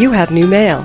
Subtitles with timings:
[0.00, 0.78] You have new mail.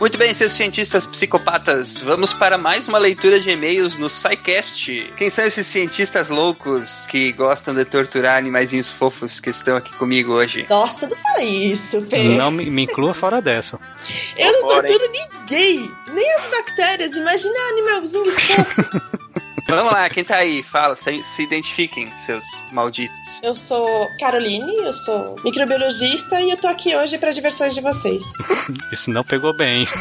[0.00, 5.12] Muito bem, seus cientistas psicopatas, vamos para mais uma leitura de e-mails no SciCast.
[5.18, 10.32] Quem são esses cientistas loucos que gostam de torturar animaizinhos fofos que estão aqui comigo
[10.32, 10.64] hoje?
[10.70, 12.24] Nossa, não fala isso, Pê.
[12.24, 13.78] Não me, me inclua fora dessa.
[14.38, 17.12] Eu não torturo ninguém, nem as bactérias.
[17.12, 18.86] Imagina animalzinhos fofos.
[19.66, 20.62] Vamos lá, quem tá aí?
[20.62, 23.40] Fala, se, se identifiquem, seus malditos.
[23.42, 28.22] Eu sou Caroline, eu sou microbiologista e eu tô aqui hoje para diversões de vocês.
[28.92, 29.88] Isso não pegou bem.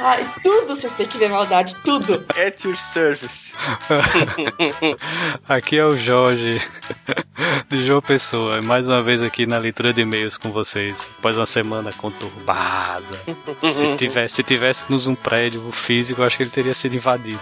[0.00, 2.24] Ai, tudo vocês têm que ver maldade, tudo.
[2.30, 3.52] At your service.
[5.48, 6.60] Aqui é o Jorge,
[7.68, 8.60] de João Pessoa.
[8.60, 11.08] Mais uma vez aqui na leitura de e-mails com vocês.
[11.18, 13.20] Após uma semana conturbada.
[13.72, 17.40] Se, tivesse, se tivéssemos um prédio físico, acho que ele teria sido invadido.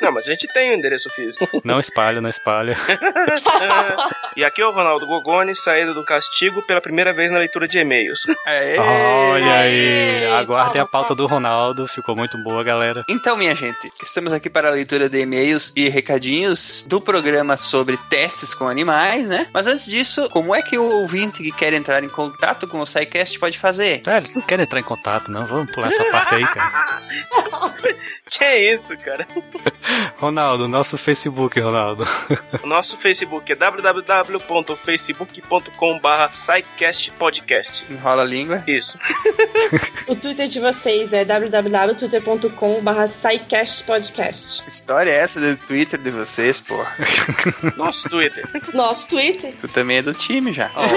[0.00, 1.48] Não, mas a gente tem o endereço físico.
[1.64, 2.76] Não espalha, não espalha.
[4.36, 7.76] E aqui é o Ronaldo Gogoni, saído do castigo pela primeira vez na leitura de
[7.78, 8.24] e-mails.
[8.46, 11.86] Olha aí, aguardem a pauta do Ronaldo.
[11.86, 13.04] Ficou muito boa, galera.
[13.08, 17.96] Então, minha gente, estamos aqui para a leitura de e-mails e recadinhos do programa sobre
[18.08, 19.46] testes com animais, né?
[19.52, 22.86] Mas antes disso, como é que o ouvinte que quer entrar em contato com o
[22.86, 24.02] SciCast pode fazer?
[24.06, 25.46] É, eles não querem entrar em contato, não.
[25.46, 26.98] Vamos pular essa parte aí, cara.
[28.30, 29.26] Que é isso, cara?
[30.20, 32.04] Ronaldo, nosso Facebook, Ronaldo.
[32.62, 37.90] O nosso Facebook é www.facebook.com.br SciCastPodcast.
[37.90, 38.62] Enrola a língua.
[38.66, 38.98] Isso.
[40.06, 44.62] O Twitter de vocês é www.twitter.com.br SciCastPodcast.
[44.62, 46.76] Que história é essa do Twitter de vocês, pô?
[47.76, 48.44] Nosso Twitter.
[48.72, 49.52] Nosso Twitter.
[49.60, 50.70] Tu também é do time já.
[50.74, 50.88] Oh.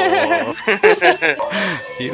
[2.03, 2.11] E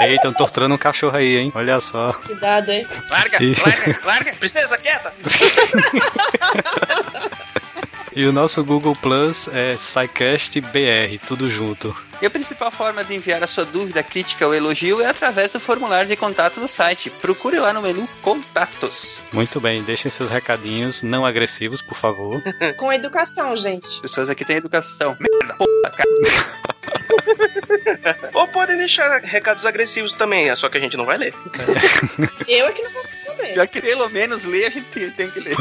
[0.00, 1.52] Eita, estão torturando um cachorro aí, hein?
[1.54, 2.12] Olha só.
[2.12, 2.86] Cuidado, hein?
[3.10, 3.56] Larga, Ih.
[3.64, 4.32] larga, larga.
[4.34, 5.12] Princesa, quieta!
[8.14, 11.94] E o nosso Google Plus é SciCast BR, tudo junto.
[12.20, 15.60] E a principal forma de enviar a sua dúvida, crítica ou elogio é através do
[15.60, 17.10] formulário de contato no site.
[17.10, 19.18] Procure lá no menu Contatos.
[19.32, 22.40] Muito bem, deixem seus recadinhos não agressivos, por favor.
[22.76, 23.86] Com educação, gente.
[23.86, 25.16] As pessoas aqui têm educação.
[25.18, 26.71] Merda, porra, cara.
[28.34, 31.34] Ou podem deixar recados agressivos também, é só que a gente não vai ler.
[32.48, 33.54] Eu é que não vou responder.
[33.54, 35.56] Já que pelo menos ler, a gente tem, que ler.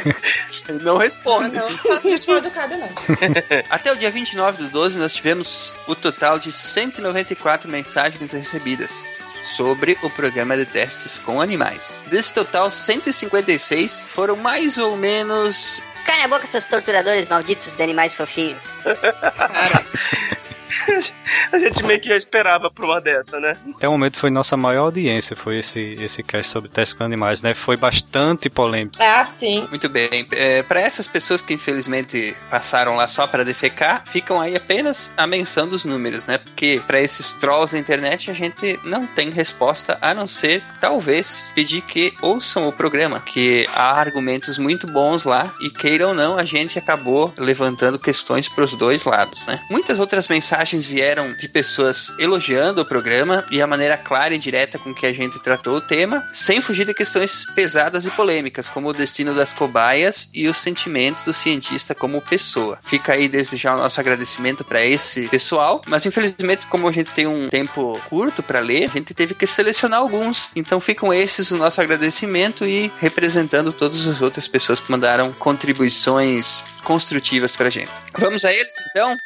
[0.82, 1.56] não responde.
[1.56, 2.88] não, não fala de gente mal educada, não.
[3.70, 9.98] Até o dia 29 do 12, nós tivemos o total de 194 mensagens recebidas sobre
[10.02, 12.02] o programa de testes com animais.
[12.08, 18.16] Desse total, 156 foram mais ou menos Calem a boca, seus torturadores malditos de animais
[18.16, 18.78] fofinhos.
[21.52, 23.54] A gente meio que já esperava por uma dessa, né?
[23.76, 27.42] Até o momento foi nossa maior audiência, foi esse, esse cast sobre testes com animais,
[27.42, 27.54] né?
[27.54, 28.96] Foi bastante polêmico.
[29.00, 29.66] Ah, sim.
[29.70, 30.26] Muito bem.
[30.32, 35.26] É, para essas pessoas que infelizmente passaram lá só para defecar, ficam aí apenas a
[35.26, 36.38] menção dos números, né?
[36.38, 41.52] Porque para esses trolls da internet a gente não tem resposta a não ser talvez
[41.54, 46.36] pedir que ouçam o programa, que há argumentos muito bons lá e queira ou não
[46.36, 49.60] a gente acabou levantando questões para os dois lados, né?
[49.70, 54.78] Muitas outras mensagens vieram de pessoas elogiando o programa e a maneira clara e direta
[54.78, 58.88] com que a gente tratou o tema, sem fugir de questões pesadas e polêmicas, como
[58.88, 62.78] o destino das cobaias e os sentimentos do cientista como pessoa.
[62.82, 67.10] Fica aí desde já o nosso agradecimento para esse pessoal, mas infelizmente, como a gente
[67.10, 70.48] tem um tempo curto para ler, a gente teve que selecionar alguns.
[70.56, 76.64] Então ficam esses o nosso agradecimento e representando todas as outras pessoas que mandaram contribuições
[76.82, 77.90] construtivas pra gente.
[78.18, 79.16] Vamos a eles então?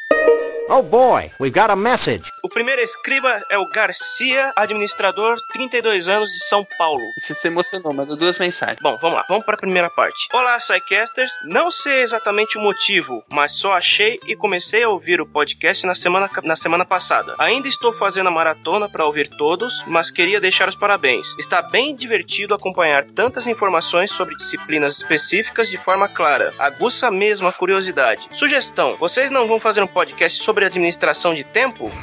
[0.71, 2.31] Oh boy, we've got a message.
[2.43, 7.01] O primeiro escriba é o Garcia, administrador, 32 anos de São Paulo.
[7.19, 8.77] Você se emocionou, mandou duas mensagens.
[8.83, 10.29] Bom, vamos lá, vamos para a primeira parte.
[10.31, 11.33] Olá, Psycasters.
[11.45, 15.95] Não sei exatamente o motivo, mas só achei e comecei a ouvir o podcast na
[15.95, 17.35] semana, na semana passada.
[17.39, 21.35] Ainda estou fazendo a maratona para ouvir todos, mas queria deixar os parabéns.
[21.39, 26.53] Está bem divertido acompanhar tantas informações sobre disciplinas específicas de forma clara.
[26.59, 28.29] Aguça mesmo a curiosidade.
[28.33, 31.91] Sugestão: vocês não vão fazer um podcast sobre administração de tempo?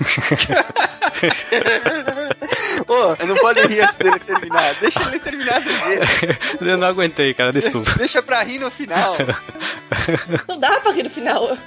[2.88, 4.76] Ô, eu não pode rir antes dele terminar.
[4.76, 6.38] Deixa ele terminar do jeito.
[6.66, 7.92] Eu não aguentei, cara, desculpa.
[7.98, 9.16] Deixa pra rir no final.
[10.48, 11.58] Não dá pra rir no final.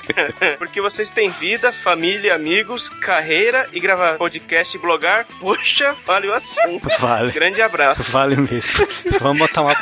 [0.58, 5.26] Porque vocês têm vida, família, amigos, carreira e gravar podcast e blogar.
[5.40, 6.88] Poxa, vale o assunto.
[6.98, 7.32] Vale.
[7.32, 8.10] Grande abraço.
[8.12, 8.86] Vale mesmo.
[9.20, 9.76] Vamos botar uma,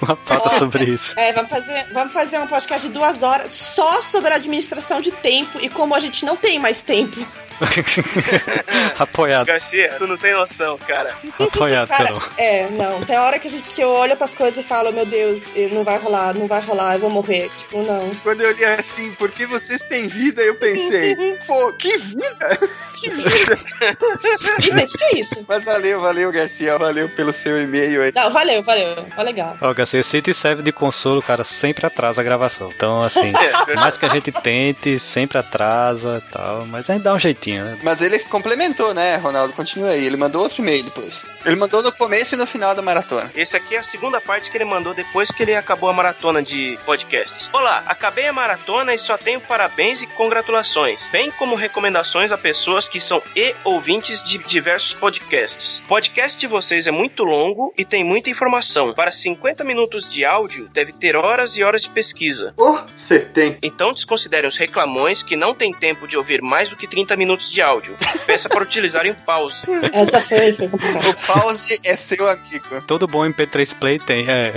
[0.00, 1.18] uma pauta sobre isso.
[1.18, 5.10] É, vamos fazer, vamos fazer um podcast de duas horas só sobre a administração de
[5.10, 7.26] tempo e como a gente não tem mais tempo.
[8.98, 11.14] Apoiado, Garcia, tu não tem noção, cara.
[11.38, 13.04] apoiado, Cara, é, não.
[13.04, 15.84] Tem hora que, a gente, que eu olho pras coisas e falo, meu Deus, não
[15.84, 17.50] vai rolar, não vai rolar, eu vou morrer.
[17.56, 18.10] Tipo, não.
[18.22, 20.42] Quando eu li assim, por que vocês têm vida?
[20.42, 21.16] Eu pensei,
[21.46, 22.58] pô, que vida?
[23.00, 23.58] Que vida?
[24.58, 25.44] Vida, o que, que é isso?
[25.46, 26.76] Mas valeu, valeu, Garcia.
[26.76, 28.12] Valeu pelo seu e-mail aí.
[28.14, 29.04] Não, valeu, valeu.
[29.14, 29.56] Tá legal.
[29.60, 32.68] Ó, Garcia, se te serve de consolo, cara, sempre atrasa a gravação.
[32.74, 33.32] Então, assim,
[33.64, 37.18] por mais que a gente tente, sempre atrasa e tal, mas a gente dá um
[37.18, 37.78] jeitinho, né?
[37.82, 39.52] Mas ele complementou, né, Ronaldo?
[39.52, 40.04] Continua aí.
[40.04, 41.24] Ele mandou outro e-mail depois.
[41.44, 43.30] Ele mandou no começo e no final da maratona.
[43.34, 46.42] Esse aqui é a segunda parte que ele mandou depois que ele acabou a maratona
[46.42, 47.48] de podcasts.
[47.52, 52.88] Olá, acabei a maratona e só tenho parabéns e congratulações, bem como recomendações a pessoas
[52.88, 55.80] que são e ouvintes de diversos podcasts.
[55.84, 58.92] O podcast de vocês é muito longo e tem muita informação.
[58.94, 62.52] Para 50 minutos de áudio, deve ter horas e horas de pesquisa.
[62.56, 63.56] Oh, você tem.
[63.62, 67.37] Então desconsiderem os reclamões que não têm tempo de ouvir mais do que 30 minutos
[67.38, 67.96] de áudio.
[68.26, 69.62] Peça para utilizarem o pause.
[69.92, 70.66] Essa foi, foi.
[70.66, 72.82] O pause é seu amigo.
[72.86, 74.52] Todo bom MP3 Play tem, é.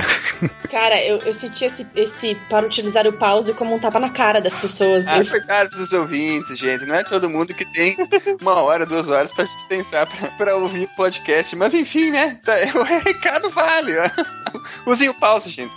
[0.70, 4.40] Cara, eu, eu senti esse, esse para utilizar o pause como um tapa na cara
[4.42, 5.08] das pessoas.
[5.08, 6.86] Ah, Eu- coitados dos ouvintes, gente.
[6.86, 7.96] Não é todo mundo que tem
[8.42, 11.56] uma hora, duas horas pra dispensar pra, pra ouvir podcast.
[11.56, 12.38] Mas enfim, né?
[12.44, 13.94] Tá, o recado vale.
[14.86, 15.72] Usem o pause, gente.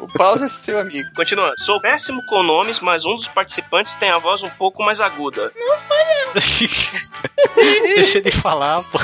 [0.00, 1.08] O pause é seu amigo.
[1.16, 1.52] Continua.
[1.58, 5.52] Sou péssimo com nomes, mas um dos participantes tem a voz um pouco mais aguda.
[7.82, 8.98] Deixa ele falar, pô.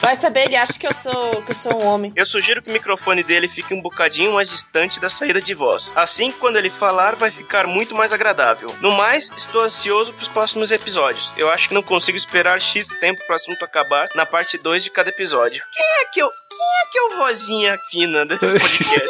[0.00, 2.12] Vai saber, ele acha que eu sou que eu sou um homem.
[2.16, 5.92] Eu sugiro que o microfone dele fique um bocadinho mais distante da saída de voz.
[5.94, 8.74] Assim, quando ele falar, vai ficar muito mais agradável.
[8.80, 11.32] No mais, estou ansioso para os próximos episódios.
[11.36, 14.84] Eu acho que não consigo esperar X tempo para o assunto acabar na parte 2
[14.84, 15.62] de cada episódio.
[15.72, 16.30] Quem é que eu.
[16.50, 19.08] Quem é que é o vozinha fina desse podcast?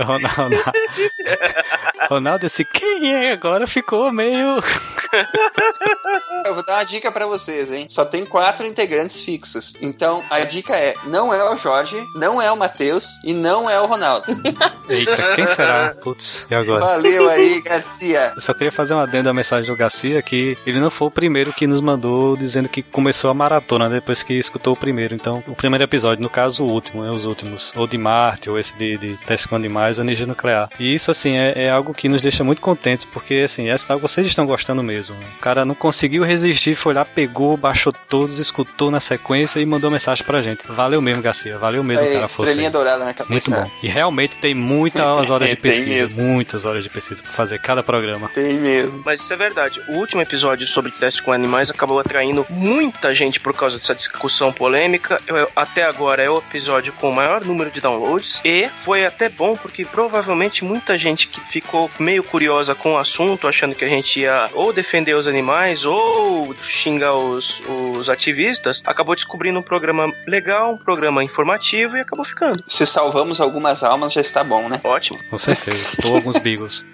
[0.00, 0.56] Ronaldo.
[2.08, 4.62] Ronaldo, esse quem é agora ficou meio.
[6.44, 7.86] Eu vou dar uma dica pra vocês, hein?
[7.90, 9.74] Só tem quatro integrantes fixos.
[9.80, 9.93] Então,
[10.30, 13.86] a dica é: não é o Jorge, não é o Matheus e não é o
[13.86, 14.26] Ronaldo.
[14.88, 15.94] Eita, quem será?
[16.02, 16.80] Putz, e agora?
[16.80, 18.32] Valeu aí, Garcia.
[18.34, 21.10] Eu só queria fazer um adendo à mensagem do Garcia que ele não foi o
[21.10, 25.14] primeiro que nos mandou dizendo que começou a maratona depois que escutou o primeiro.
[25.14, 28.58] Então, o primeiro episódio, no caso o último, né, os últimos, ou de Marte, ou
[28.58, 30.68] esse de, de Teste com Animais, ou Energia Nuclear.
[30.78, 33.98] E isso, assim, é, é algo que nos deixa muito contentes, porque, assim, é sinal
[33.98, 35.14] que vocês estão gostando mesmo.
[35.36, 39.83] O cara não conseguiu resistir, foi lá, pegou, baixou todos, escutou na sequência e mandou
[39.90, 40.60] mensagem pra gente.
[40.68, 41.58] Valeu mesmo, Garcia.
[41.58, 42.28] Valeu mesmo, Aí, cara.
[42.28, 43.50] Força estrelinha dourada na cabeça.
[43.50, 43.70] Muito bom.
[43.82, 45.88] E realmente tem muitas horas de pesquisa.
[46.08, 46.22] mesmo.
[46.22, 48.28] Muitas horas de pesquisa pra fazer cada programa.
[48.34, 49.02] Tem mesmo.
[49.04, 49.80] Mas isso é verdade.
[49.88, 54.52] O último episódio sobre teste com animais acabou atraindo muita gente por causa dessa discussão
[54.52, 55.20] polêmica.
[55.26, 58.40] Eu- até agora é o episódio com o maior número de downloads.
[58.44, 63.46] E foi até bom porque provavelmente muita gente que ficou meio curiosa com o assunto,
[63.48, 69.14] achando que a gente ia ou defender os animais ou xingar os, os ativistas, acabou
[69.14, 72.62] descobrindo um programa legal, um programa informativo e acabou ficando.
[72.64, 74.80] Se salvamos algumas almas, já está bom, né?
[74.84, 75.18] Ótimo.
[75.28, 75.84] Com certeza.
[76.04, 76.84] Ou alguns beagles.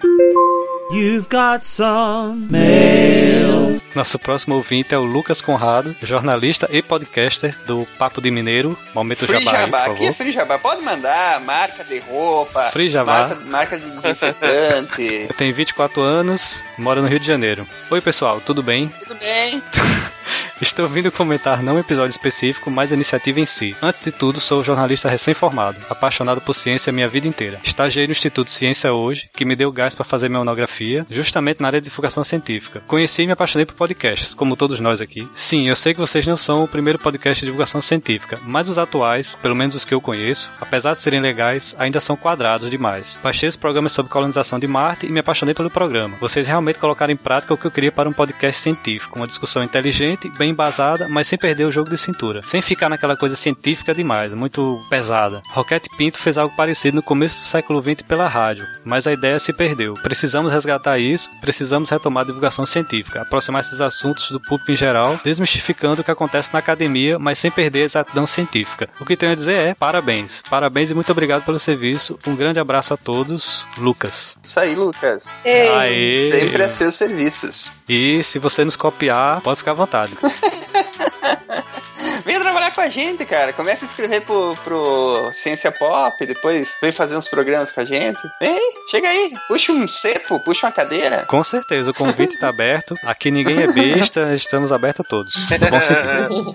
[0.91, 3.79] You've got some mail.
[3.93, 8.75] Nosso próximo ouvinte é o Lucas Conrado, jornalista e podcaster do Papo de Mineiro.
[8.95, 10.17] Momento Free Jabá, aí, Jabá, por aqui é favor.
[10.17, 10.57] Free Jabá.
[10.57, 13.27] Pode mandar marca de roupa, Free Jabá.
[13.27, 15.29] marca, marca de desinfetante.
[15.37, 17.67] Tem 24 anos, mora no Rio de Janeiro.
[17.91, 18.91] Oi, pessoal, tudo bem?
[19.05, 19.61] Tudo bem?
[20.61, 23.75] Estou vindo comentar não um episódio específico, mas a iniciativa em si.
[23.81, 27.59] Antes de tudo, sou jornalista recém-formado, apaixonado por ciência minha vida inteira.
[27.63, 31.67] Estagiei no Instituto Ciência Hoje, que me deu gás para fazer minha monografia, justamente na
[31.67, 32.83] área de divulgação científica.
[32.85, 35.27] Conheci e me apaixonei por podcasts, como todos nós aqui.
[35.33, 38.77] Sim, eu sei que vocês não são o primeiro podcast de divulgação científica, mas os
[38.77, 43.19] atuais, pelo menos os que eu conheço, apesar de serem legais, ainda são quadrados demais.
[43.23, 46.17] Baixei os programas sobre colonização de Marte e me apaixonei pelo programa.
[46.17, 49.63] Vocês realmente colocaram em prática o que eu queria para um podcast científico, uma discussão
[49.63, 52.41] inteligente, bem embasada, mas sem perder o jogo de cintura.
[52.45, 55.41] Sem ficar naquela coisa científica demais, muito pesada.
[55.51, 59.39] Roquete Pinto fez algo parecido no começo do século XX pela rádio, mas a ideia
[59.39, 59.93] se perdeu.
[59.95, 65.19] Precisamos resgatar isso, precisamos retomar a divulgação científica, aproximar esses assuntos do público em geral,
[65.23, 68.89] desmistificando o que acontece na academia, mas sem perder a exatidão científica.
[68.99, 70.41] O que tenho a dizer é parabéns.
[70.49, 72.19] Parabéns e muito obrigado pelo serviço.
[72.27, 73.65] Um grande abraço a todos.
[73.77, 74.37] Lucas.
[74.43, 75.27] Isso aí, Lucas.
[75.43, 76.29] Ei, Aê!
[76.31, 77.71] Sempre a seus serviços.
[77.87, 80.13] E se você nos copiar, pode ficar à vontade.
[82.25, 83.53] Venha trabalhar com a gente, cara.
[83.53, 88.19] Começa a escrever pro, pro Ciência Pop, depois vem fazer uns programas com a gente.
[88.39, 89.33] Vem, chega aí.
[89.47, 91.25] Puxa um cepo, puxa uma cadeira.
[91.25, 92.95] Com certeza, o convite está aberto.
[93.05, 95.49] Aqui ninguém é besta, estamos abertos a todos.
[95.49, 96.53] No bom sentido.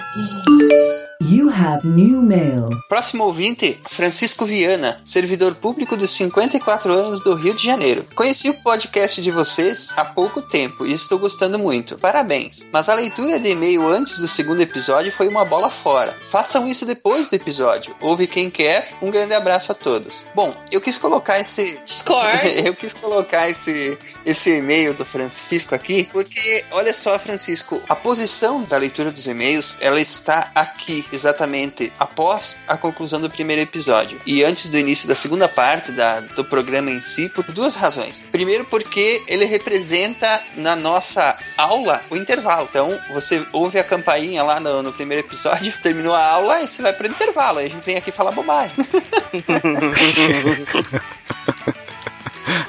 [1.22, 2.68] You have new mail.
[2.90, 8.04] Próximo ouvinte, Francisco Viana, servidor público dos 54 anos do Rio de Janeiro.
[8.14, 11.96] Conheci o podcast de vocês há pouco tempo e estou gostando muito.
[11.96, 12.68] Parabéns.
[12.70, 16.12] Mas a leitura de e-mail antes do segundo episódio foi uma bola fora.
[16.30, 17.96] Façam isso depois do episódio.
[18.02, 18.88] Ouve quem quer.
[19.00, 20.12] Um grande abraço a todos.
[20.34, 22.26] Bom, eu quis colocar esse Score.
[22.62, 28.64] eu quis colocar esse, esse e-mail do Francisco aqui, porque, olha só, Francisco, a posição
[28.64, 34.20] da leitura dos e-mails, ela está aqui, exatamente após a conclusão do primeiro episódio.
[34.26, 35.92] E antes do início da segunda parte
[36.34, 38.24] do programa em si, por duas razões.
[38.32, 42.66] Primeiro, porque ele representa na nossa aula o intervalo.
[42.68, 46.82] Então, você ouve a campainha lá no, no primeiro episódio, terminou a aula e você
[46.82, 47.60] vai para o intervalo.
[47.60, 48.74] Aí a gente vem aqui falar bobagem.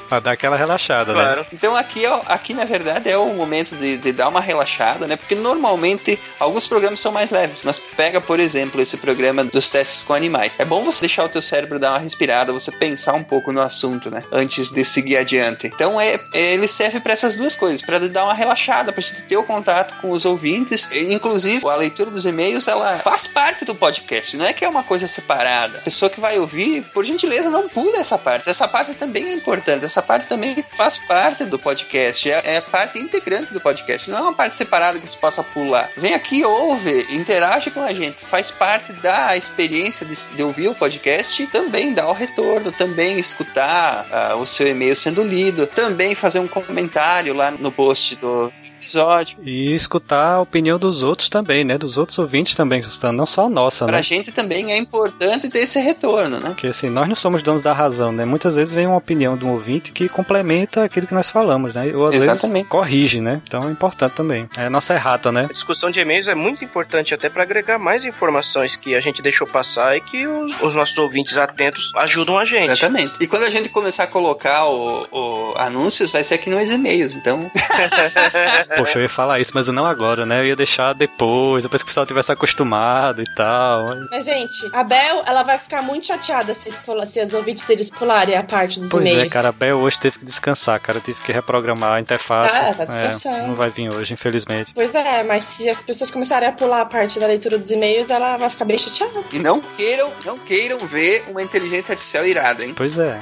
[0.08, 1.20] pra dar aquela relaxada, né?
[1.20, 1.46] Claro.
[1.52, 5.16] Então aqui, aqui na verdade é o momento de, de dar uma relaxada, né?
[5.16, 10.02] Porque normalmente alguns programas são mais leves, mas pega, por exemplo, esse programa dos testes
[10.02, 10.54] com animais.
[10.58, 13.60] É bom você deixar o teu cérebro dar uma respirada, você pensar um pouco no
[13.60, 14.22] assunto, né?
[14.32, 15.66] Antes de seguir adiante.
[15.66, 19.22] Então é, é- ele serve para essas duas coisas, para dar uma relaxada, pra gente
[19.22, 20.88] ter o contato com os ouvintes.
[20.92, 24.82] Inclusive, a leitura dos e-mails, ela faz parte do podcast, não é que é uma
[24.82, 25.78] coisa separada.
[25.78, 28.48] A pessoa que vai ouvir, por gentileza, não pula essa parte.
[28.48, 32.98] Essa parte também é importante, essa parte também faz parte do podcast, é, é parte
[32.98, 35.90] integrante do podcast, não é uma parte separada que se possa pular.
[35.96, 40.74] Vem aqui, ouve, interage com a gente, faz parte da experiência de, de ouvir o
[40.74, 46.38] podcast, também dar o retorno, também escutar ah, o seu e-mail sendo lido, também fazer
[46.38, 49.38] um comentário lá no post do episódio.
[49.44, 51.76] E escutar a opinião dos outros também, né?
[51.76, 52.80] Dos outros ouvintes também,
[53.12, 54.02] não só a nossa, Pra né?
[54.02, 56.50] gente também é importante ter esse retorno, né?
[56.50, 58.24] Porque assim, nós não somos donos da razão, né?
[58.24, 61.82] Muitas vezes vem uma opinião de um ouvinte que complementa aquilo que nós falamos, né?
[61.94, 62.52] Ou às Exatamente.
[62.52, 63.40] vezes corrige, né?
[63.46, 64.48] Então é importante também.
[64.56, 65.46] É a nossa errata, né?
[65.48, 69.22] A discussão de e-mails é muito importante até para agregar mais informações que a gente
[69.22, 72.70] deixou passar e que os, os nossos ouvintes atentos ajudam a gente.
[72.70, 73.14] Exatamente.
[73.20, 77.14] E quando a gente começar a colocar o, o anúncios, vai ser aqui nos e-mails.
[77.14, 77.40] Então,
[78.76, 80.40] Poxa, eu ia falar isso, mas não agora, né?
[80.40, 83.94] Eu ia deixar depois, depois que o pessoal tivesse acostumado e tal.
[84.10, 87.68] Mas, gente, a Bel, ela vai ficar muito chateada se, eles pula- se as ouvintes
[87.70, 89.24] eles pularem a parte dos Pois e-mails.
[89.24, 90.98] é, cara, a Bel hoje teve que descansar, cara.
[90.98, 92.56] Eu tive que reprogramar a interface.
[92.56, 93.46] Ah, tá É, descansando.
[93.48, 94.72] não vai vir hoje, infelizmente.
[94.74, 98.10] Pois é, mas se as pessoas começarem a pular a parte da leitura dos e-mails,
[98.10, 99.22] ela vai ficar bem chateada.
[99.32, 102.72] e não queiram, não queiram ver uma inteligência artificial irada, hein?
[102.76, 103.18] Pois é.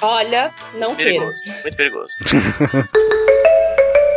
[0.00, 1.26] Olha, não queiram.
[1.32, 2.14] Perigoso, muito perigoso.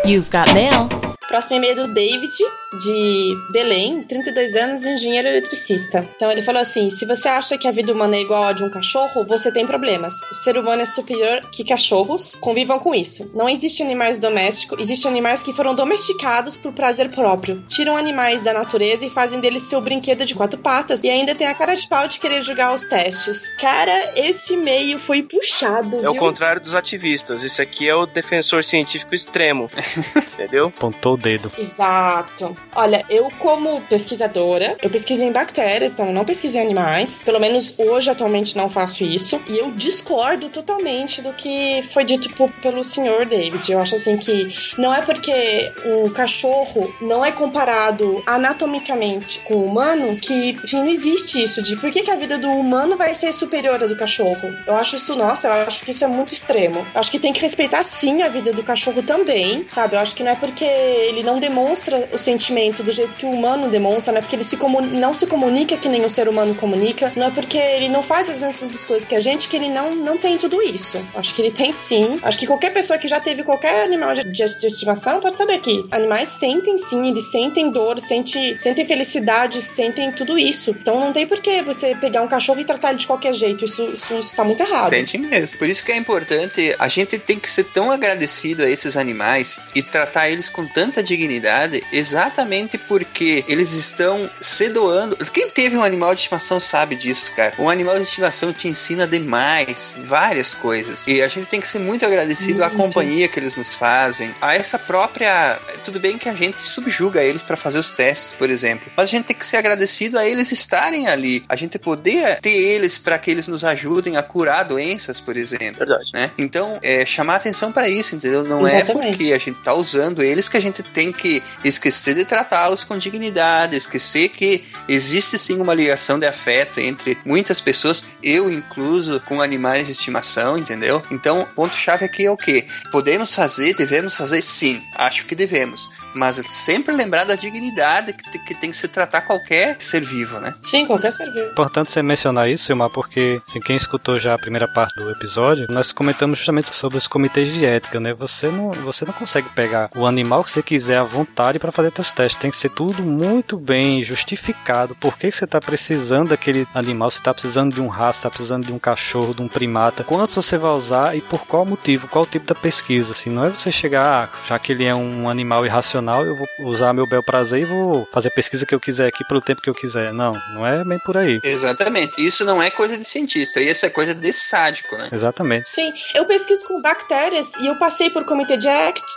[0.05, 1.08] You've got mail.
[1.29, 2.35] Próximo e-mail do David,
[2.81, 6.07] de Belém, 32 anos, engenheiro eletricista.
[6.15, 8.63] Então ele falou assim: se você acha que a vida humana é igual a de
[8.63, 10.13] um cachorro, você tem problemas.
[10.31, 12.35] O ser humano é superior que cachorros.
[12.39, 13.31] Convivam com isso.
[13.35, 17.63] Não existe animais domésticos, existem animais que foram domesticados por prazer próprio.
[17.67, 21.03] Tiram animais da natureza e fazem deles seu brinquedo de quatro patas.
[21.03, 23.41] E ainda tem a cara de pau de querer julgar os testes.
[23.59, 25.97] Cara, esse e-mail foi puxado.
[26.03, 26.21] É o viu?
[26.21, 27.43] contrário dos ativistas.
[27.43, 29.69] Esse aqui é o defensor científico extremo.
[30.33, 30.67] Entendeu?
[30.67, 31.51] Apontou o dedo.
[31.57, 32.55] Exato.
[32.75, 37.21] Olha, eu como pesquisadora, eu pesquiso em bactérias, então não pesquiso em animais.
[37.23, 39.41] Pelo menos hoje, atualmente, não faço isso.
[39.47, 42.29] E eu discordo totalmente do que foi dito
[42.61, 43.71] pelo senhor David.
[43.71, 49.65] Eu acho assim que não é porque um cachorro não é comparado anatomicamente com o
[49.65, 53.13] humano que, enfim, não existe isso de por que, que a vida do humano vai
[53.13, 54.53] ser superior à do cachorro.
[54.65, 56.79] Eu acho isso, nossa, eu acho que isso é muito extremo.
[56.93, 59.95] Eu acho que tem que respeitar sim a vida do cachorro também, sabe?
[59.95, 63.29] Eu acho que não é porque ele não demonstra o sentimento do jeito que o
[63.31, 64.57] humano demonstra, não é porque ele se
[64.93, 68.29] não se comunica que nem o ser humano comunica, não é porque ele não faz
[68.29, 70.99] as mesmas coisas que a gente que ele não, não tem tudo isso.
[71.15, 72.19] Acho que ele tem sim.
[72.23, 75.59] Acho que qualquer pessoa que já teve qualquer animal de, de- de estimação pode saber
[75.59, 80.71] que animais sentem sim, eles sentem dor, sentem, sentem felicidade, sentem tudo isso.
[80.71, 83.65] Então não tem por que você pegar um cachorro e tratar ele de qualquer jeito.
[83.65, 84.89] Isso, isso, isso tá muito errado.
[84.89, 85.57] Sente mesmo.
[85.57, 89.57] Por isso que é importante, a gente tem que ser tão agradecido a esses animais
[89.75, 95.15] e tratar eles com tanta dignidade, exatamente porque eles estão se doando.
[95.27, 97.53] Quem teve um animal de estimação sabe disso, cara.
[97.59, 101.05] Um animal de estimação te ensina demais, várias coisas.
[101.07, 102.81] E a gente tem que ser muito agradecido à Muito.
[102.81, 105.57] companhia que eles nos fazem, a essa própria.
[105.83, 109.11] Tudo bem que a gente subjuga eles para fazer os testes, por exemplo, mas a
[109.11, 113.17] gente tem que ser agradecido a eles estarem ali, a gente poder ter eles para
[113.17, 115.79] que eles nos ajudem a curar doenças, por exemplo.
[115.79, 116.11] Verdade.
[116.13, 116.31] Né?
[116.37, 118.43] Então, é, chamar atenção para isso, entendeu?
[118.43, 118.91] Não Exatamente.
[118.91, 122.83] é porque a gente tá usando eles que a gente tem que esquecer de tratá-los
[122.83, 129.21] com dignidade, esquecer que existe sim uma ligação de afeto entre muitas pessoas, eu incluso,
[129.21, 131.01] com animais de estimação, entendeu?
[131.11, 132.65] Então, ponto-chave aqui é o que?
[132.91, 135.98] Podemos fazer, devemos fazer sim, acho que devemos.
[136.13, 140.53] Mas sempre lembrar da dignidade que, que tem que se tratar qualquer ser vivo, né?
[140.61, 141.51] Sim, qualquer ser vivo.
[141.51, 145.67] Importante você mencionar isso, Silmar, porque assim, quem escutou já a primeira parte do episódio,
[145.69, 148.13] nós comentamos justamente sobre os comitês de ética, né?
[148.13, 151.91] Você não, você não consegue pegar o animal que você quiser à vontade para fazer
[151.95, 152.41] seus testes.
[152.41, 154.95] Tem que ser tudo muito bem justificado.
[154.95, 157.09] Por que que você está precisando daquele animal?
[157.09, 160.03] Você está precisando de um rato, está precisando de um cachorro, de um primata?
[160.03, 162.07] Quantos você vai usar e por qual motivo?
[162.07, 163.11] Qual o tipo da pesquisa?
[163.11, 166.47] Assim, não é você chegar, ah, já que ele é um animal irracional, eu vou
[166.67, 169.61] usar meu bel prazer e vou fazer a pesquisa que eu quiser aqui pelo tempo
[169.61, 170.13] que eu quiser.
[170.13, 171.39] Não, não é bem por aí.
[171.43, 172.23] Exatamente.
[172.25, 175.09] Isso não é coisa de cientista, isso é coisa de sádico, né?
[175.11, 175.69] Exatamente.
[175.69, 178.67] Sim, eu pesquiso com bactérias e eu passei por comitê de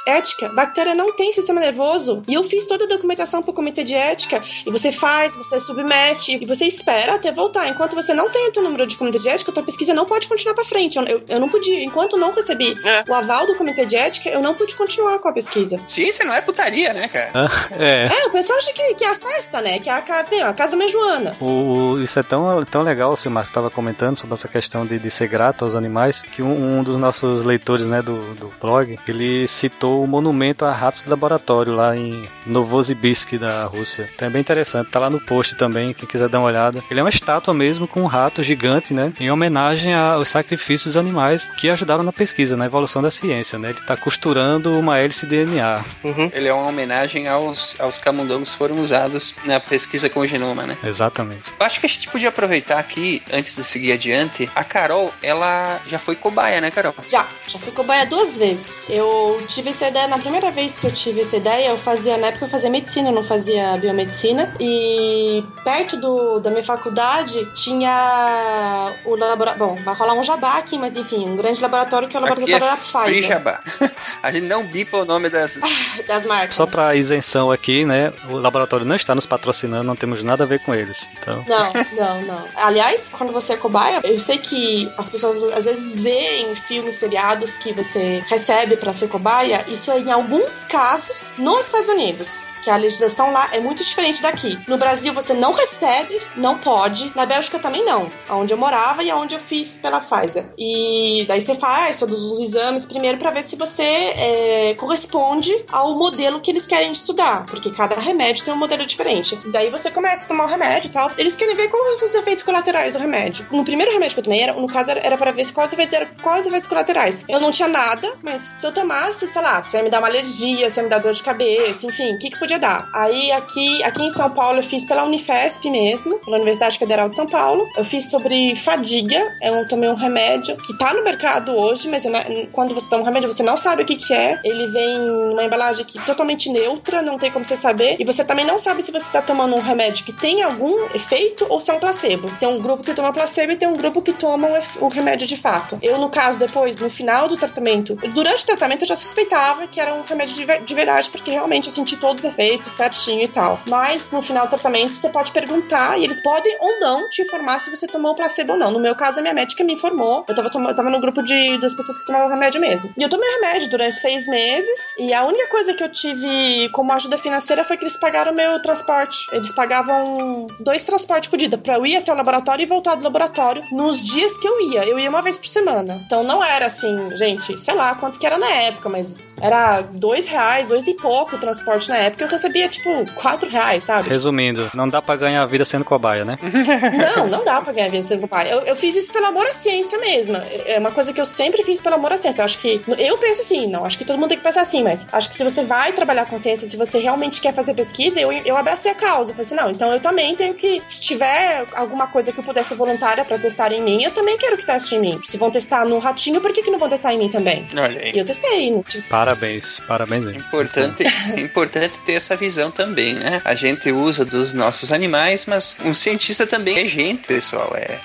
[0.06, 0.48] ética.
[0.50, 2.22] Bactéria não tem sistema nervoso.
[2.28, 4.42] E eu fiz toda a documentação pro comitê de ética.
[4.66, 7.68] E você faz, você submete e você espera até voltar.
[7.68, 10.04] Enquanto você não tem o teu número de comitê de ética, a tua pesquisa não
[10.04, 10.96] pode continuar pra frente.
[10.98, 11.82] Eu, eu, eu não podia.
[11.84, 13.04] Enquanto eu não recebi É.
[13.08, 15.78] o aval do comitê de ética, eu não pude continuar com a pesquisa.
[15.86, 17.50] Ciência não é putaria, né, cara?
[17.78, 18.06] É.
[18.06, 19.78] É, o pessoal acha que, que é a festa, né?
[19.78, 21.34] Que é a, meu, a casa da Joana.
[21.40, 25.10] O, isso é tão, tão legal, Silmar, você estava comentando sobre essa questão de, de
[25.10, 29.46] ser grato aos animais, que um, um dos nossos leitores né, do, do blog, ele
[29.46, 34.08] citou o monumento a ratos de laboratório lá em Novosibirsk, da Rússia.
[34.14, 36.82] Então é bem interessante, tá lá no post também, quem quiser dar uma olhada.
[36.90, 40.96] Ele é uma estátua mesmo com um rato gigante, né, em homenagem aos sacrifícios dos
[40.96, 43.70] animais que ajudaram na pesquisa, na evolução da ciência, né.
[43.70, 45.84] Ele tá costurando uma hélice DNA.
[46.32, 50.64] Ele é uma homenagem aos, aos camundongos que foram usados na pesquisa com o genoma,
[50.64, 50.76] né?
[50.84, 51.52] Exatamente.
[51.58, 55.80] Eu acho que a gente podia aproveitar aqui, antes de seguir adiante, a Carol, ela
[55.86, 56.94] já foi cobaia, né, Carol?
[57.08, 58.84] Já, já fui cobaia duas vezes.
[58.88, 62.28] Eu tive essa ideia, na primeira vez que eu tive essa ideia, eu fazia, na
[62.28, 64.54] época eu fazia medicina, eu não fazia biomedicina.
[64.60, 69.58] E perto do, da minha faculdade tinha o laboratório.
[69.58, 72.40] Bom, vai rolar um jabá aqui, mas enfim, um grande laboratório que é o Aqui
[72.40, 73.28] laboratório da é free Pfizer.
[73.28, 73.60] jabá.
[74.22, 75.58] A gente não bipa o nome das...
[76.06, 76.51] Das marcas.
[76.52, 78.12] Só para isenção aqui, né?
[78.28, 81.08] O laboratório não está nos patrocinando, não temos nada a ver com eles.
[81.18, 82.44] Então, Não, não, não.
[82.56, 87.58] Aliás, quando você é cobaia, eu sei que as pessoas às vezes veem filmes, seriados
[87.58, 89.64] que você recebe pra ser cobaia.
[89.68, 92.51] Isso é em alguns casos nos Estados Unidos.
[92.62, 94.58] Que a legislação lá é muito diferente daqui.
[94.68, 97.12] No Brasil você não recebe, não pode.
[97.14, 98.10] Na Bélgica também não.
[98.30, 100.46] Onde eu morava e onde eu fiz pela Pfizer.
[100.58, 105.96] E daí você faz todos os exames primeiro pra ver se você é, corresponde ao
[105.96, 107.46] modelo que eles querem estudar.
[107.46, 109.38] Porque cada remédio tem um modelo diferente.
[109.44, 111.10] E daí você começa a tomar o remédio e tal.
[111.18, 113.46] Eles querem ver quais são os efeitos colaterais do remédio.
[113.50, 116.06] No primeiro remédio que eu tomei, era, no caso, era, para ver quais efeitos, eram,
[116.22, 117.24] quais efeitos colaterais.
[117.28, 120.08] Eu não tinha nada, mas se eu tomasse, sei lá, se ia me dar uma
[120.08, 122.88] alergia, se ia me dar dor de cabeça, enfim, o que, que podia dar?
[122.94, 127.16] Aí aqui, aqui em São Paulo eu fiz pela Unifesp mesmo, pela Universidade Federal de
[127.16, 127.64] São Paulo.
[127.76, 129.20] Eu fiz sobre fadiga.
[129.42, 133.06] Eu tomei um remédio que tá no mercado hoje, mas na- quando você toma um
[133.06, 134.38] remédio, você não sabe o que, que é.
[134.44, 137.96] Ele vem numa embalagem que totalmente neutra, não tem como você saber.
[137.98, 141.46] E você também não sabe se você tá tomando um remédio que tem algum efeito
[141.48, 142.30] ou se é um placebo.
[142.38, 144.48] Tem um grupo que toma placebo e tem um grupo que toma
[144.80, 145.78] o, remédio de fato.
[145.82, 149.80] Eu, no caso, depois, no final do tratamento, durante o tratamento eu já suspeitava que
[149.80, 150.34] era um remédio
[150.64, 153.60] de verdade, porque realmente eu senti todos os efeitos certinho e tal.
[153.66, 157.60] Mas no final do tratamento você pode perguntar e eles podem ou não te informar
[157.60, 158.70] se você tomou o placebo ou não.
[158.70, 160.24] No meu caso, a minha médica me informou.
[160.28, 162.92] Eu tava, eu tava no grupo de, das pessoas que tomavam remédio mesmo.
[162.96, 164.94] E eu tomei remédio durante seis meses.
[164.98, 168.34] E a única coisa que eu tive como ajuda financeira foi que eles pagaram o
[168.34, 169.26] meu transporte.
[169.32, 173.04] Eles pagavam dois transportes por dia, pra eu ir até o laboratório e voltar do
[173.04, 174.84] laboratório nos dias que eu ia.
[174.84, 176.00] Eu ia uma vez por semana.
[176.06, 180.26] Então não era assim, gente, sei lá quanto que era na época, mas era dois
[180.26, 182.24] reais, dois e pouco o transporte na época.
[182.32, 184.08] Recebia, tipo, quatro reais, sabe?
[184.08, 186.34] resumindo, não dá pra ganhar a vida sendo cobaia, né?
[187.16, 188.52] Não, não dá pra ganhar vida sendo pai.
[188.52, 190.36] Eu, eu fiz isso pelo amor à ciência mesmo.
[190.66, 192.40] É uma coisa que eu sempre fiz pelo amor à ciência.
[192.42, 192.80] Eu acho que.
[192.98, 195.34] Eu penso assim, não acho que todo mundo tem que pensar assim, mas acho que
[195.36, 198.90] se você vai trabalhar com ciência, se você realmente quer fazer pesquisa, eu, eu abracei
[198.90, 199.30] a causa.
[199.32, 200.80] Eu falei assim, não, então eu também tenho que.
[200.84, 204.36] Se tiver alguma coisa que eu pudesse ser voluntária pra testar em mim, eu também
[204.36, 205.20] quero que teste em mim.
[205.24, 207.66] Se vão testar no ratinho, por que, que não vão testar em mim também?
[207.76, 208.12] Olha aí.
[208.14, 208.82] E eu testei.
[208.88, 210.26] tive- Parabéns, parabéns.
[210.26, 211.04] Importante,
[211.36, 213.42] importante ter essa visão também, né?
[213.44, 217.74] A gente usa dos nossos animais, mas um cientista também é gente, pessoal.
[217.76, 217.98] É,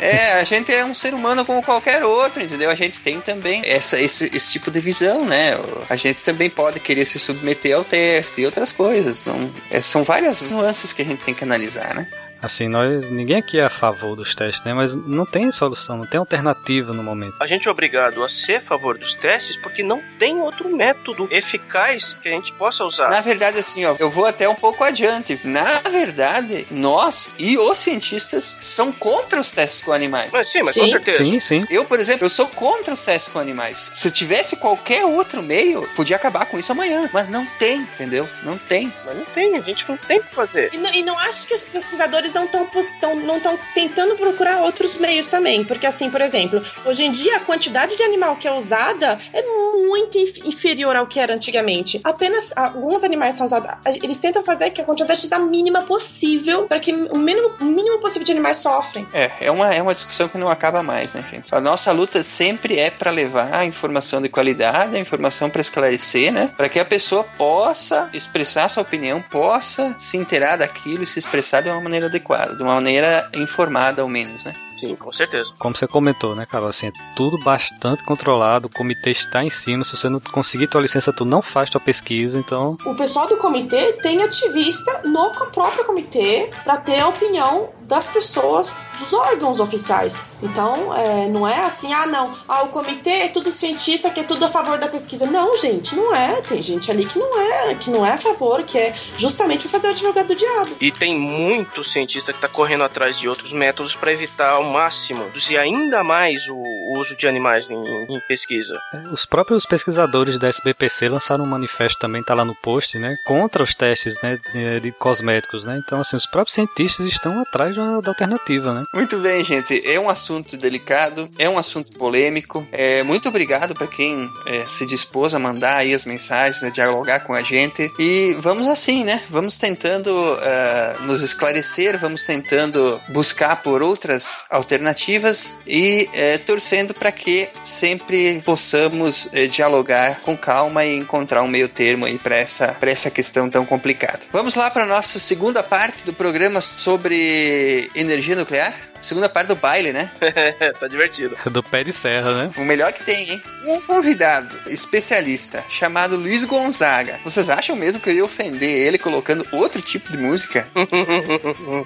[0.00, 2.70] é a gente é um ser humano como qualquer outro, entendeu?
[2.70, 5.54] A gente tem também essa, esse, esse tipo de visão, né?
[5.88, 9.24] A gente também pode querer se submeter ao teste e outras coisas.
[9.24, 12.06] Não, é, são várias nuances que a gente tem que analisar, né?
[12.42, 13.10] Assim, nós.
[13.10, 14.74] Ninguém aqui é a favor dos testes, né?
[14.74, 17.34] Mas não tem solução, não tem alternativa no momento.
[17.40, 21.28] A gente é obrigado a ser a favor dos testes porque não tem outro método
[21.30, 23.08] eficaz que a gente possa usar.
[23.10, 25.38] Na verdade, assim, ó, eu vou até um pouco adiante.
[25.44, 30.30] Na verdade, nós e os cientistas são contra os testes com animais.
[30.32, 30.90] Mas sim, mas com Sim.
[30.90, 31.24] certeza.
[31.24, 31.66] Sim, sim.
[31.70, 33.90] Eu, por exemplo, eu sou contra os testes com animais.
[33.94, 37.08] Se tivesse qualquer outro meio, podia acabar com isso amanhã.
[37.12, 38.28] Mas não tem, entendeu?
[38.42, 38.92] Não tem.
[39.04, 40.70] Mas não tem, a gente não tem o que fazer.
[40.72, 44.96] E não, e não acho que os pesquisadores não estão não tão tentando procurar outros
[44.98, 45.64] meios também.
[45.64, 49.42] Porque, assim, por exemplo, hoje em dia a quantidade de animal que é usada é
[49.42, 52.00] muito inf- inferior ao que era antigamente.
[52.04, 53.70] Apenas alguns animais são usados.
[54.02, 57.98] Eles tentam fazer que a quantidade seja mínima possível para que o mínimo, o mínimo
[57.98, 59.06] possível de animais sofrem.
[59.12, 61.54] É, é uma, é uma discussão que não acaba mais, né, gente?
[61.54, 66.32] A nossa luta sempre é para levar a informação de qualidade, a informação para esclarecer,
[66.32, 66.50] né?
[66.56, 71.60] Para que a pessoa possa expressar sua opinião, possa se inteirar daquilo e se expressar
[71.62, 74.52] de uma maneira adequada, de uma maneira informada, ao menos, né?
[74.78, 75.52] Sim, com certeza.
[75.58, 76.68] Como você comentou, né, Carol?
[76.68, 79.84] Assim, é tudo bastante controlado, o comitê está em cima.
[79.84, 82.76] Se você não conseguir tua licença, tu não faz tua pesquisa, então.
[82.84, 88.76] O pessoal do comitê tem ativista no próprio comitê para ter a opinião das pessoas,
[88.98, 90.32] dos órgãos oficiais.
[90.42, 94.24] Então, é, não é assim, ah, não, ah, o comitê é tudo cientista, que é
[94.24, 95.26] tudo a favor da pesquisa.
[95.26, 96.40] Não, gente, não é.
[96.42, 99.70] Tem gente ali que não é, que não é a favor, que é justamente pra
[99.70, 100.76] fazer o advogado do diabo.
[100.80, 105.24] E tem muito cientista que tá correndo atrás de outros métodos para evitar ao máximo
[105.26, 106.56] reduzir ainda mais o
[106.98, 108.80] uso de animais em, em pesquisa.
[109.12, 113.16] Os próprios pesquisadores da SBPC lançaram um manifesto também, tá lá no post, né?
[113.26, 115.80] Contra os testes né, de de cosméticos, né?
[115.84, 118.84] Então, assim, os próprios cientistas estão atrás da, alternativa, né?
[118.94, 119.82] Muito bem, gente.
[119.84, 122.66] É um assunto delicado, é um assunto polêmico.
[122.72, 127.20] É, muito obrigado para quem é, se dispôs a mandar aí as mensagens, né, dialogar
[127.20, 127.90] com a gente.
[127.98, 129.22] E vamos assim, né?
[129.30, 130.10] Vamos tentando
[130.42, 138.40] ah, nos esclarecer, vamos tentando buscar por outras alternativas e eh, torcendo para que sempre
[138.44, 143.50] possamos eh, dialogar com calma e encontrar um meio termo aí para essa, essa questão
[143.50, 144.20] tão complicada.
[144.32, 148.74] Vamos lá para nossa segunda parte do programa sobre energia nuclear.
[149.02, 150.10] Segunda parte do baile, né?
[150.80, 151.36] tá divertido.
[151.50, 152.50] Do pé de serra, né?
[152.56, 153.42] O melhor que tem, hein?
[153.64, 157.20] Um convidado especialista chamado Luiz Gonzaga.
[157.22, 160.66] Vocês acham mesmo que eu ia ofender ele colocando outro tipo de música?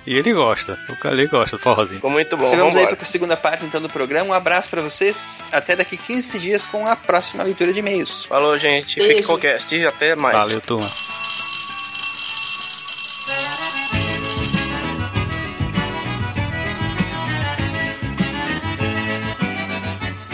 [0.06, 0.78] E ele gosta.
[0.88, 1.96] O cara ele gosta do forrozinho.
[1.96, 2.46] Ficou muito bom.
[2.48, 2.96] Então vamos aí Vambora.
[2.96, 4.30] para a segunda parte então do programa.
[4.30, 5.42] Um abraço para vocês.
[5.52, 8.24] Até daqui 15 dias com a próxima leitura de e-mails.
[8.26, 9.00] Falou, gente.
[9.00, 9.74] Fique com o cast.
[9.74, 10.36] E até mais.
[10.36, 10.88] Valeu, turma.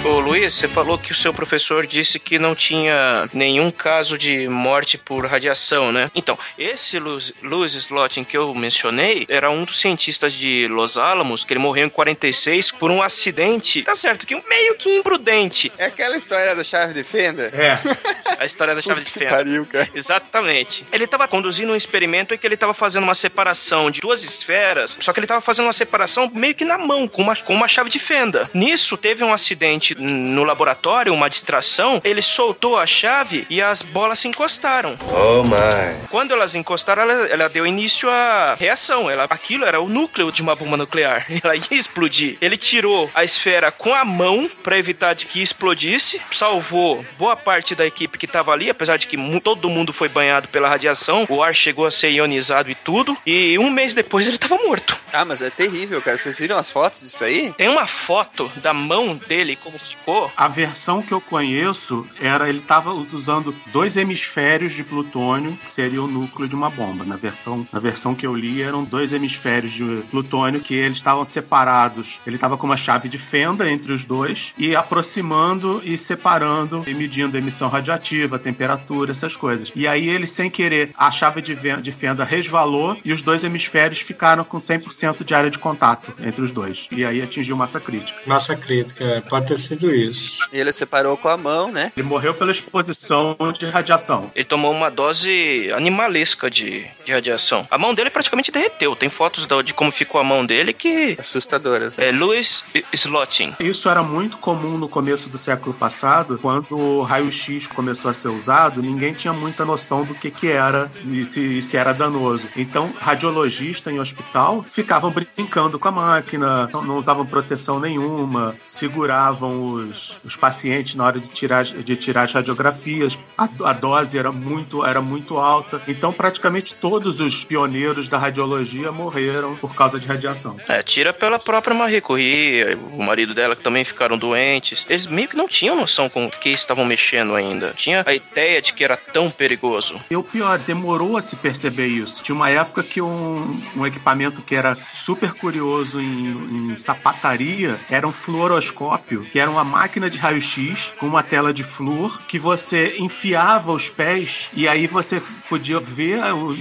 [0.07, 4.49] Ô Luiz, você falou que o seu professor disse que não tinha nenhum caso de
[4.49, 6.09] morte por radiação, né?
[6.14, 11.45] Então, esse Luz, Luz Slotin que eu mencionei era um dos cientistas de Los Alamos,
[11.45, 15.73] que ele morreu em 46 por um acidente, tá certo, que meio que imprudente.
[15.77, 17.51] É aquela história da chave de fenda?
[17.53, 17.77] É.
[18.38, 19.31] A história da chave de Que fenda.
[19.31, 19.88] pariu, cara.
[19.95, 20.85] Exatamente.
[20.92, 24.99] Ele estava conduzindo um experimento em que ele estava fazendo uma separação de duas esferas,
[25.01, 27.66] só que ele estava fazendo uma separação meio que na mão, com uma, com uma
[27.66, 28.51] chave de fenda.
[28.53, 34.18] Nisso, teve um acidente no laboratório, uma distração, ele soltou a chave e as bolas
[34.18, 34.98] se encostaram.
[35.11, 36.06] Oh my.
[36.11, 39.11] Quando elas encostaram, ela, ela deu início à reação.
[39.11, 41.26] Ela, aquilo era o núcleo de uma bomba nuclear.
[41.42, 42.37] Ela ia explodir.
[42.40, 47.74] Ele tirou a esfera com a mão para evitar de que explodisse, salvou boa parte
[47.74, 51.26] da equipe que estava ali, apesar de que todo mundo foi banhado pela radiação.
[51.28, 53.16] O ar chegou a ser ionizado e tudo.
[53.26, 54.98] E um mês depois ele estava morto.
[55.12, 56.18] Ah, mas é terrível, cara.
[56.18, 57.52] Vocês viram as fotos disso aí?
[57.56, 60.31] Tem uma foto da mão dele como ficou.
[60.37, 66.03] A versão que eu conheço era ele estava usando dois hemisférios de plutônio, que seria
[66.03, 67.05] o núcleo de uma bomba.
[67.05, 71.25] Na versão, na versão que eu li, eram dois hemisférios de plutônio que eles estavam
[71.25, 72.20] separados.
[72.27, 76.94] Ele estava com uma chave de fenda entre os dois e aproximando e separando e
[76.94, 79.72] medindo a emissão radioativa, a temperatura, essas coisas.
[79.75, 84.44] E aí ele, sem querer, a chave de fenda resvalou e os dois hemisférios ficaram
[84.44, 86.87] com 100% de área de contato entre os dois.
[86.90, 88.18] E aí atingiu massa crítica.
[88.27, 90.49] Massa crítica, é, pode ter sido isso.
[90.53, 91.93] E ele separou com a mão, né?
[91.97, 94.31] Ele morreu pela exposição de radiação.
[94.35, 97.67] Ele tomou uma dose animalesca de, de radiação.
[97.71, 98.95] A mão dele praticamente derreteu.
[98.97, 101.17] Tem fotos de como ficou a mão dele que.
[101.19, 101.97] Assustadoras.
[101.97, 102.09] né?
[102.09, 103.55] É Louis Slotin.
[103.61, 108.29] Isso era muito comum no começo do século passado, quando o raio-x começou a ser
[108.29, 112.49] usado, ninguém tinha muita noção do que, que era e se, e se era danoso.
[112.57, 120.16] Então, radiologista em hospital ficavam brincando com a máquina, não usavam proteção nenhuma, seguravam os,
[120.25, 123.19] os pacientes na hora de tirar, de tirar as radiografias.
[123.37, 125.81] A, a dose era muito, era muito alta.
[125.88, 130.57] Então, praticamente todos os pioneiros da radiologia morreram por causa de radiação.
[130.69, 134.87] É, tira pela própria Marie Curie, o marido dela que também ficaram doentes.
[134.88, 137.73] Eles meio que não tinham noção com o que estavam mexendo ainda.
[137.77, 140.01] Tinha a ideia de que era tão perigoso.
[140.11, 142.23] E o pior, demorou a se perceber isso.
[142.23, 148.07] Tinha uma época que um, um equipamento que era super curioso em, em sapataria era
[148.07, 152.96] um fluoroscópio, que era uma máquina de raio-x com uma tela de flúor que você
[152.98, 156.56] enfiava os pés e aí você podia ver o,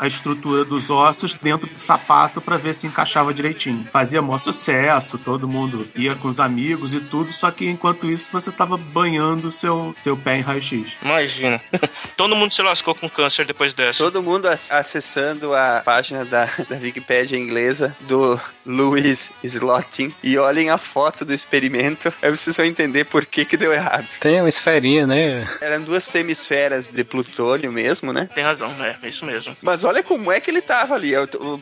[0.00, 3.86] a estrutura dos ossos dentro do sapato para ver se encaixava direitinho.
[3.92, 8.30] Fazia maior sucesso, todo mundo ia com os amigos e tudo, só que enquanto isso
[8.32, 10.88] você tava banhando seu, seu pé em raio-x.
[11.02, 11.60] Imagina.
[12.16, 14.02] todo mundo se lascou com câncer depois dessa.
[14.02, 18.40] Todo mundo acessando a página da, da Wikipedia inglesa do
[18.70, 23.56] Louis Slotin e olhem a foto do experimento, aí vocês vão entender por que que
[23.56, 24.06] deu errado.
[24.20, 25.48] Tem uma esferinha, né?
[25.60, 28.28] Eram duas semisferas de plutônio mesmo, né?
[28.34, 29.56] Tem razão, é, é isso mesmo.
[29.62, 31.12] Mas olha como é que ele tava ali.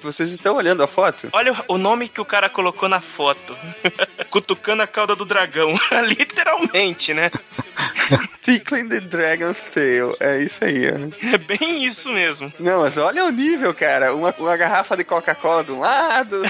[0.02, 1.28] Vocês estão olhando a foto?
[1.32, 3.56] Olha o nome que o cara colocou na foto.
[4.30, 5.78] Cutucando a cauda do dragão.
[6.06, 7.30] Literalmente, né?
[8.42, 10.14] Tickling the Dragon's Tail.
[10.20, 11.34] É isso aí, ó.
[11.34, 12.52] É bem isso mesmo.
[12.58, 14.14] Não, mas olha o nível, cara.
[14.14, 16.42] Uma, uma garrafa de Coca-Cola de um lado.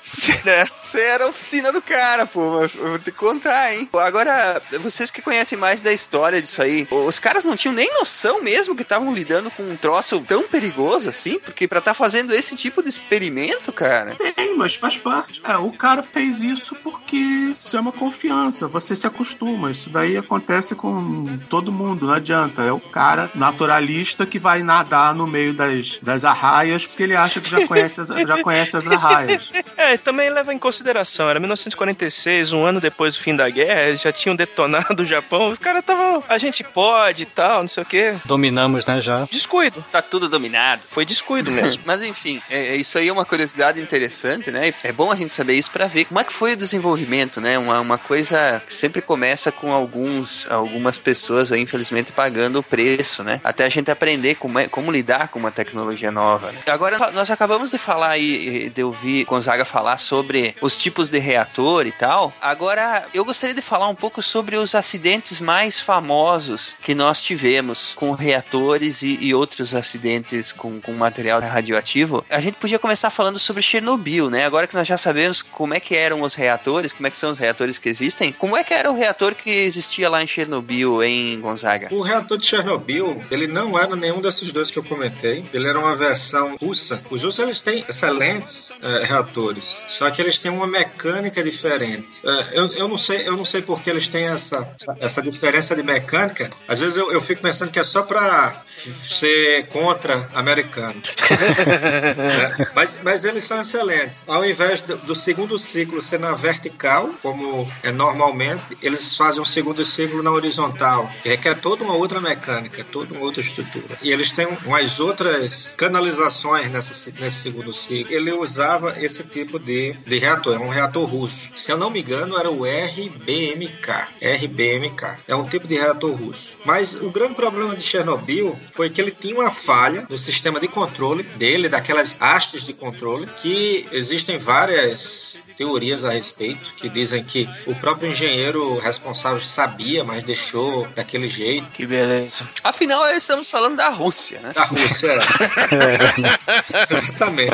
[0.00, 2.62] Você era a oficina do cara, pô.
[2.62, 3.88] Eu vou te contar, hein?
[3.92, 8.42] Agora, vocês que conhecem mais da história disso aí, os caras não tinham nem noção
[8.42, 11.38] mesmo que estavam lidando com um troço tão perigoso assim?
[11.38, 14.16] Porque pra estar tá fazendo esse tipo de experimento, cara.
[14.34, 15.40] Tem, mas faz parte.
[15.44, 17.16] É, o cara fez isso porque
[17.58, 18.68] isso é uma confiança.
[18.68, 19.70] Você se acostuma.
[19.70, 22.62] Isso daí acontece com todo mundo, não adianta.
[22.62, 27.40] É o cara naturalista que vai nadar no meio das, das arraias porque ele acha
[27.40, 29.50] que já conhece as, já conhece as arraias.
[29.76, 31.30] É, também leva em consideração.
[31.30, 35.48] Era 1946, um ano depois do fim da guerra, eles já tinham detonado o Japão.
[35.48, 36.22] Os caras estavam.
[36.28, 38.14] A gente pode e tal, não sei o quê.
[38.26, 39.26] Dominamos, né, já.
[39.30, 39.82] Descuido.
[39.90, 40.82] Tá tudo dominado.
[40.86, 41.82] Foi descuido mesmo.
[41.86, 44.72] Mas enfim, é, é, isso aí é uma curiosidade interessante, né?
[44.82, 47.58] É bom a gente saber isso para ver como é que foi o desenvolvimento, né?
[47.58, 53.24] Uma, uma coisa que sempre começa com alguns, algumas pessoas, aí, infelizmente, pagando o preço,
[53.24, 53.40] né?
[53.42, 56.52] Até a gente aprender como, é, como lidar com uma tecnologia nova.
[56.52, 56.58] Né?
[56.66, 61.86] Agora, nós acabamos de falar aí, de ouvir Gonzaga falar sobre os tipos de reator
[61.86, 62.32] e tal.
[62.40, 67.92] Agora, eu gostaria de falar um pouco sobre os acidentes mais famosos que nós tivemos
[67.94, 72.24] com reatores e, e outros acidentes com, com material radioativo.
[72.30, 74.44] A gente podia começar falando sobre Chernobyl, né?
[74.44, 77.32] Agora que nós já sabemos como é que eram os reatores, como é que são
[77.32, 81.02] os reatores que existem, como é que era o reator que existia lá em Chernobyl,
[81.02, 81.88] em Gonzaga?
[81.90, 85.44] O reator de Chernobyl, ele não era nenhum desses dois que eu comentei.
[85.52, 87.02] Ele era uma versão russa.
[87.10, 92.20] Os russos, eles têm excelentes é, reatores, só que eles têm uma mecânica diferente.
[92.24, 95.74] É, eu, eu não sei, eu não sei por que eles têm essa, essa, diferença
[95.74, 96.50] de mecânica.
[96.66, 98.54] Às vezes eu, eu fico pensando que é só para
[98.98, 101.00] ser contra americano.
[101.30, 104.24] é, mas, mas eles são excelentes.
[104.26, 109.44] Ao invés do, do, segundo ciclo ser na vertical, como é normalmente, eles fazem um
[109.44, 113.98] segundo ciclo na horizontal, que requer toda uma outra mecânica, toda uma outra estrutura.
[114.02, 118.14] E eles têm umas outras canalizações nessa, nesse segundo ciclo.
[118.14, 121.52] Ele usava esse tipo de, de reator, é um reator russo.
[121.56, 123.88] Se eu não me engano, era o RBMK.
[124.20, 125.18] RBMK.
[125.28, 126.58] É um tipo de reator russo.
[126.64, 130.66] Mas o grande problema de Chernobyl foi que ele tinha uma falha no sistema de
[130.66, 137.48] controle dele, daquelas hastes de controle, que existem várias teorias a respeito, que dizem que
[137.66, 141.68] o próprio engenheiro responsável sabia, mas deixou daquele jeito.
[141.70, 142.48] Que beleza.
[142.64, 144.52] Afinal, estamos falando da Rússia, né?
[144.54, 147.12] Da Rússia, é.
[147.18, 147.50] Também.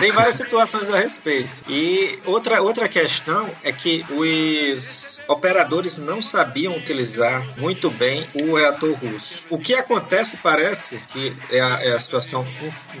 [0.00, 1.62] Tem várias situações a respeito.
[1.68, 8.92] E outra, outra questão é que os operadores não sabiam utilizar muito bem o reator
[8.94, 9.44] russo.
[9.50, 12.46] O que acontece, parece, que é a, é a situação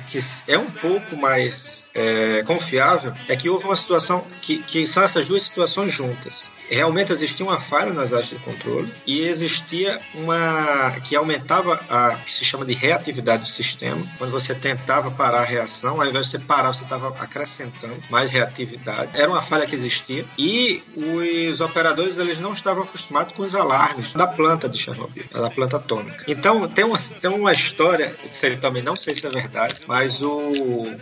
[0.08, 5.02] que é um pouco mais é, confiável, é que houve uma situação que, que são
[5.02, 10.92] essas duas situações juntas realmente existia uma falha nas áreas de controle e existia uma
[11.02, 14.04] que aumentava a que se chama de reatividade do sistema.
[14.18, 18.32] Quando você tentava parar a reação, ao invés de você parar, você estava acrescentando mais
[18.32, 19.10] reatividade.
[19.14, 24.14] Era uma falha que existia e os operadores eles não estavam acostumados com os alarmes
[24.14, 26.24] da planta de Chernobyl, da planta atômica.
[26.28, 30.52] Então tem uma, tem uma história, sei, também não sei se é verdade, mas o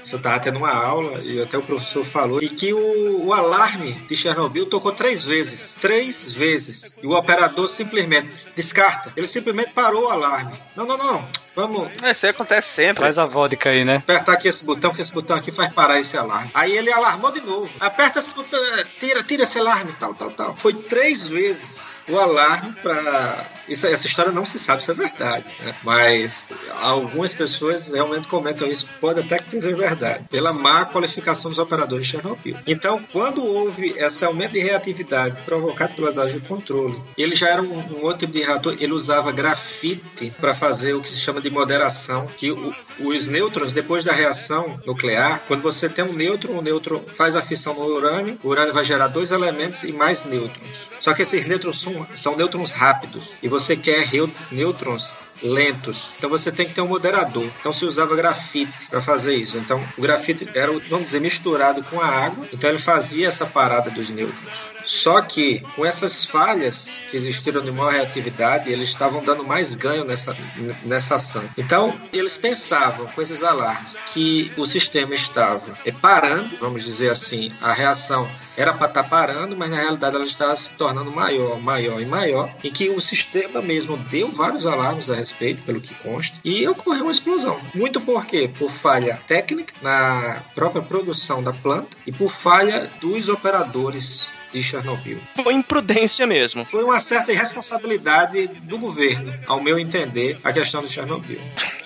[0.03, 3.93] você estava tendo uma aula e até o professor falou e que o, o alarme
[4.09, 6.95] de Chernobyl tocou três vezes vezes, três vezes.
[7.03, 9.13] E o operador simplesmente descarta.
[9.17, 10.53] Ele simplesmente parou o alarme.
[10.75, 11.29] Não, não, não.
[11.55, 13.03] Vamos isso acontece sempre.
[13.03, 13.97] Traz a vodka aí, né?
[13.97, 16.51] apertar aqui esse botão, porque esse botão aqui faz parar esse alarme.
[16.55, 17.71] Aí ele alarmou de novo.
[17.81, 18.61] Aperta esse botão,
[18.99, 20.57] tira, tira esse alarme, tal, tal, tal.
[20.57, 23.47] Foi três vezes o alarme pra.
[23.69, 25.75] Isso, essa história não se sabe se é verdade, né?
[25.83, 31.59] Mas algumas pessoas realmente comentam isso, pode até que seja verdade, pela má qualificação dos
[31.59, 32.57] operadores de Chernobyl.
[32.67, 37.63] Então, quando houve esse aumento de reatividade provocado pelas áreas de controle, ele já era
[37.63, 41.41] um, um outro tipo de reator, ele usava grafite para fazer o que se chama
[41.43, 46.59] de moderação, que o- os nêutrons, depois da reação nuclear, quando você tem um nêutron,
[46.59, 50.25] o nêutron faz a fissão no urânio, o urânio vai gerar dois elementos e mais
[50.25, 50.91] nêutrons.
[51.01, 54.09] Só que esses nêutrons são, são nêutrons rápidos, e você quer
[54.51, 56.15] nêutrons lentos.
[56.19, 57.49] Então você tem que ter um moderador.
[57.61, 59.57] Então se usava grafite para fazer isso.
[59.59, 62.47] Então o grafite era, vamos dizer, misturado com a água.
[62.53, 64.73] Então ele fazia essa parada dos nêutrons.
[64.85, 70.05] Só que com essas falhas que existiram de maior reatividade, eles estavam dando mais ganho
[70.05, 70.37] nessa,
[70.85, 71.45] nessa ação.
[71.57, 77.53] Então eles pensavam com esses alarmes que o sistema estava eh, parando, vamos dizer assim,
[77.61, 82.01] a reação era para estar parando, mas na realidade ela estava se tornando maior, maior
[82.01, 85.17] e maior, e que o sistema mesmo deu vários alarmes a
[85.65, 87.61] pelo que consta, e ocorreu uma explosão.
[87.75, 88.51] Muito por quê?
[88.59, 95.19] Por falha técnica na própria produção da planta e por falha dos operadores de Chernobyl.
[95.43, 96.65] Foi imprudência mesmo.
[96.67, 101.41] Foi uma certa irresponsabilidade do governo, ao meu entender, a questão do Chernobyl.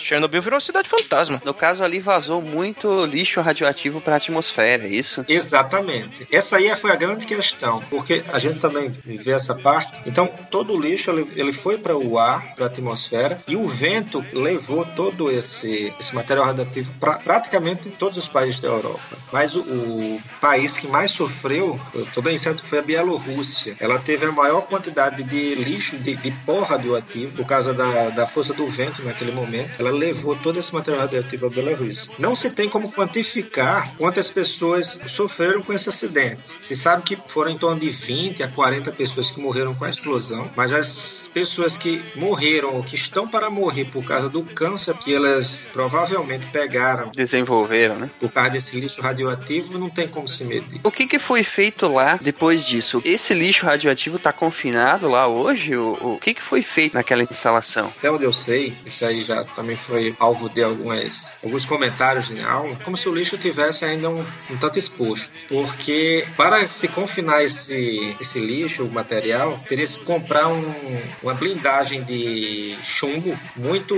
[0.06, 1.42] Chernobyl virou cidade fantasma.
[1.44, 5.24] No caso ali vazou muito lixo radioativo para a atmosfera, é isso?
[5.28, 6.28] Exatamente.
[6.30, 9.98] Essa aí foi a grande questão, porque a gente também vê essa parte.
[10.06, 13.66] Então, todo o lixo ele, ele foi para o ar, para a atmosfera, e o
[13.66, 19.16] vento levou todo esse, esse material radioativo para praticamente todos os países da Europa.
[19.32, 23.76] Mas o, o país que mais sofreu, eu estou bem certo que foi a Bielorrússia.
[23.80, 28.26] Ela teve a maior quantidade de lixo, de, de pó radioativo, por causa da, da
[28.26, 29.80] força do vento naquele momento.
[29.80, 32.12] Ela levou todo esse material radioativo à Bielorrússia.
[32.18, 36.42] Não se tem como quantificar quantas pessoas sofreram com esse acidente.
[36.60, 39.88] Se sabe que foram em torno de 20 a 40 pessoas que morreram com a
[39.88, 44.96] explosão, mas as pessoas que morreram ou que estão para morrer por causa do câncer
[44.98, 48.10] que elas provavelmente pegaram Desenvolveram, né?
[48.18, 50.80] por causa desse lixo radioativo, não tem como se medir.
[50.84, 53.02] O que, que foi feito lá depois disso?
[53.04, 55.76] Esse lixo radioativo tá confinado lá hoje?
[55.76, 57.92] O, o que, que foi feito naquela instalação?
[57.96, 62.42] Até onde eu sei, isso aí já também foi alvo de algumas, alguns comentários em
[62.42, 65.32] aula, como se o lixo tivesse ainda um, um tanto exposto.
[65.48, 70.74] Porque para se confinar esse, esse lixo, o material, teria que comprar um,
[71.22, 73.96] uma blindagem de chumbo muito,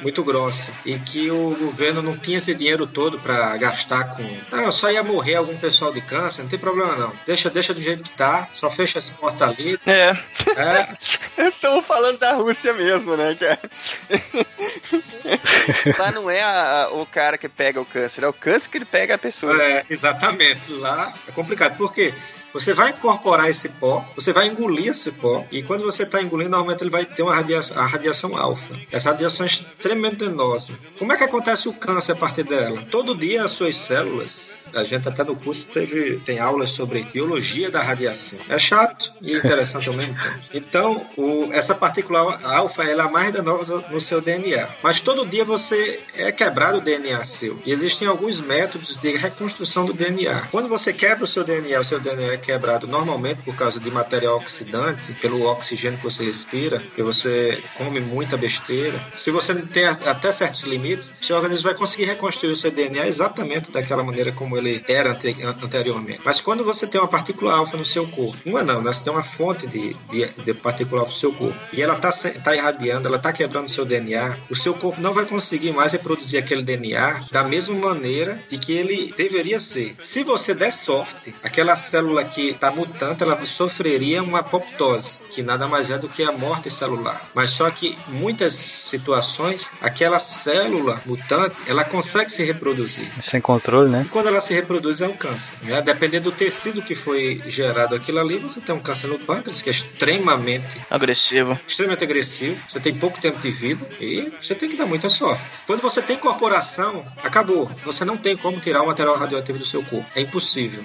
[0.00, 0.72] muito grossa.
[0.84, 4.24] E que o governo não tinha esse dinheiro todo para gastar com.
[4.50, 7.12] Ah, só ia morrer algum pessoal de câncer, não tem problema não.
[7.26, 9.78] Deixa, deixa do jeito que tá, só fecha as portas ali.
[9.86, 10.16] É.
[10.56, 10.96] É,
[11.48, 13.60] Estamos falando da Rússia mesmo, né, cara?
[15.98, 18.78] Lá não é a- a- o cara que pega o câncer, é o câncer que
[18.78, 19.52] ele pega a pessoa.
[19.62, 20.72] É, exatamente.
[20.72, 21.76] Lá é complicado.
[21.76, 22.14] Por quê?
[22.56, 26.50] Você vai incorporar esse pó, você vai engolir esse pó, e quando você está engolindo,
[26.50, 28.74] normalmente ele vai ter uma radiação, a radiação alfa.
[28.90, 30.72] Essa radiação é extremamente danosa.
[30.98, 32.82] Como é que acontece o câncer a partir dela?
[32.90, 37.70] Todo dia as suas células, a gente até no curso teve, tem aulas sobre biologia
[37.70, 38.38] da radiação.
[38.48, 40.38] É chato e interessante ao mesmo tempo.
[40.54, 44.66] Então, o- essa partícula alfa ela é mais danosa no seu DNA.
[44.82, 47.60] Mas todo dia você é quebrado o DNA seu.
[47.66, 50.48] E existem alguns métodos de reconstrução do DNA.
[50.50, 53.90] Quando você quebra o seu DNA, o seu DNA é quebrado normalmente por causa de
[53.90, 58.98] material oxidante, pelo oxigênio que você respira, que você come muita besteira.
[59.14, 63.70] Se você tem até certos limites, seu organismo vai conseguir reconstruir o seu DNA exatamente
[63.70, 66.20] daquela maneira como ele era ante- anteriormente.
[66.24, 68.92] Mas quando você tem uma partícula alfa no seu corpo, uma não, né?
[68.92, 72.10] você tem uma fonte de, de, de partícula alfa no seu corpo, e ela está
[72.40, 75.92] tá irradiando, ela está quebrando o seu DNA, o seu corpo não vai conseguir mais
[75.92, 79.96] reproduzir aquele DNA da mesma maneira de que ele deveria ser.
[80.00, 85.66] Se você der sorte, aquela célula que está mutante, ela sofreria uma apoptose, que nada
[85.66, 87.30] mais é do que a morte celular.
[87.34, 93.10] Mas só que muitas situações, aquela célula mutante, ela consegue se reproduzir.
[93.18, 94.02] Sem controle, né?
[94.04, 95.56] E quando ela se reproduz é o câncer.
[95.62, 95.80] Né?
[95.80, 99.70] Dependendo do tecido que foi gerado aquilo ali, você tem um câncer no pâncreas que
[99.70, 101.58] é extremamente, Agressivo.
[101.66, 102.60] extremamente agressivo.
[102.68, 105.42] Você tem pouco tempo de vida e você tem que dar muita sorte.
[105.66, 107.70] Quando você tem incorporação, acabou.
[107.86, 110.04] Você não tem como tirar o material radioativo do seu corpo.
[110.14, 110.84] É impossível.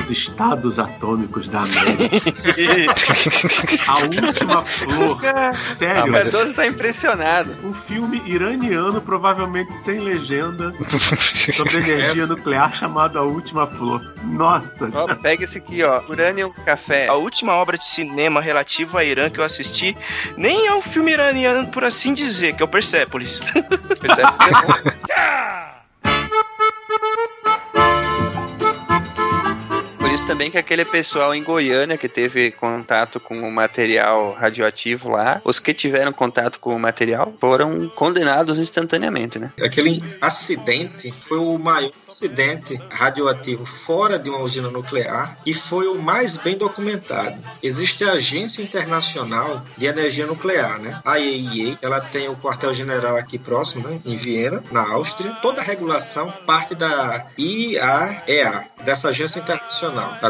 [0.00, 2.32] Os estados atômicos da América.
[3.86, 5.20] A última flor.
[5.74, 6.10] Sério.
[6.10, 7.54] O Cardoso tá impressionado.
[7.62, 10.72] Um filme iraniano, provavelmente sem legenda,
[11.54, 14.02] sobre energia nuclear, chamado A Última Flor.
[14.24, 14.88] Nossa.
[14.92, 16.02] Ó, pega esse aqui, ó.
[16.08, 17.06] Uranium Café.
[17.08, 19.96] A última obra de cinema relativa a Irã que eu assisti
[20.36, 23.40] nem é um filme iraniano, por assim dizer, que é o Persepolis.
[23.40, 25.70] Persepolis é bom.
[30.30, 35.58] Também que aquele pessoal em Goiânia que teve contato com o material radioativo lá, os
[35.58, 39.52] que tiveram contato com o material foram condenados instantaneamente, né?
[39.60, 46.00] Aquele acidente foi o maior acidente radioativo fora de uma usina nuclear e foi o
[46.00, 47.36] mais bem documentado.
[47.60, 51.00] Existe a Agência Internacional de Energia Nuclear, né?
[51.04, 54.00] A IAEA, ela tem o quartel-general aqui próximo, né?
[54.06, 55.32] em Viena, na Áustria.
[55.42, 60.20] Toda a regulação parte da IAEA, dessa Agência Internacional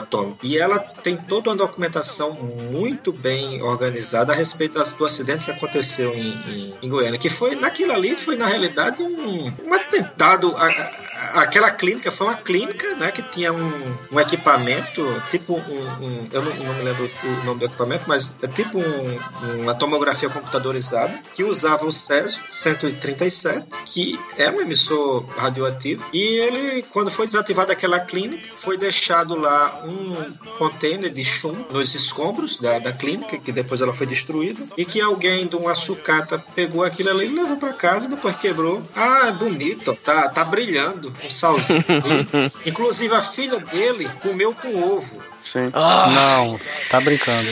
[0.42, 2.32] E ela tem toda uma documentação
[2.72, 7.54] muito bem organizada a respeito do acidente que aconteceu em, em- em Goiânia, que foi,
[7.54, 10.54] naquilo ali, foi na realidade um, um atentado.
[10.56, 16.04] A- a- aquela clínica foi uma clínica, né, que tinha um, um equipamento, tipo um,
[16.04, 19.74] um- eu não, não me lembro o nome do equipamento, mas é tipo um- uma
[19.74, 27.10] tomografia computadorizada que usava o Césio 137, que é um emissor radioativo, e ele, quando
[27.10, 32.92] foi desativada aquela clínica, foi deixado lá um container de chumbo nos escombros da, da
[32.92, 37.26] clínica, que depois ela foi destruída, e que alguém de uma sucata pegou aquilo ali
[37.26, 38.82] e levou para casa depois quebrou.
[38.94, 41.84] Ah, é bonito, tá, tá brilhando um salzinho.
[42.66, 45.22] Inclusive a filha dele comeu com ovo.
[45.44, 45.70] Sim.
[45.72, 46.60] Não,
[46.90, 47.48] tá brincando.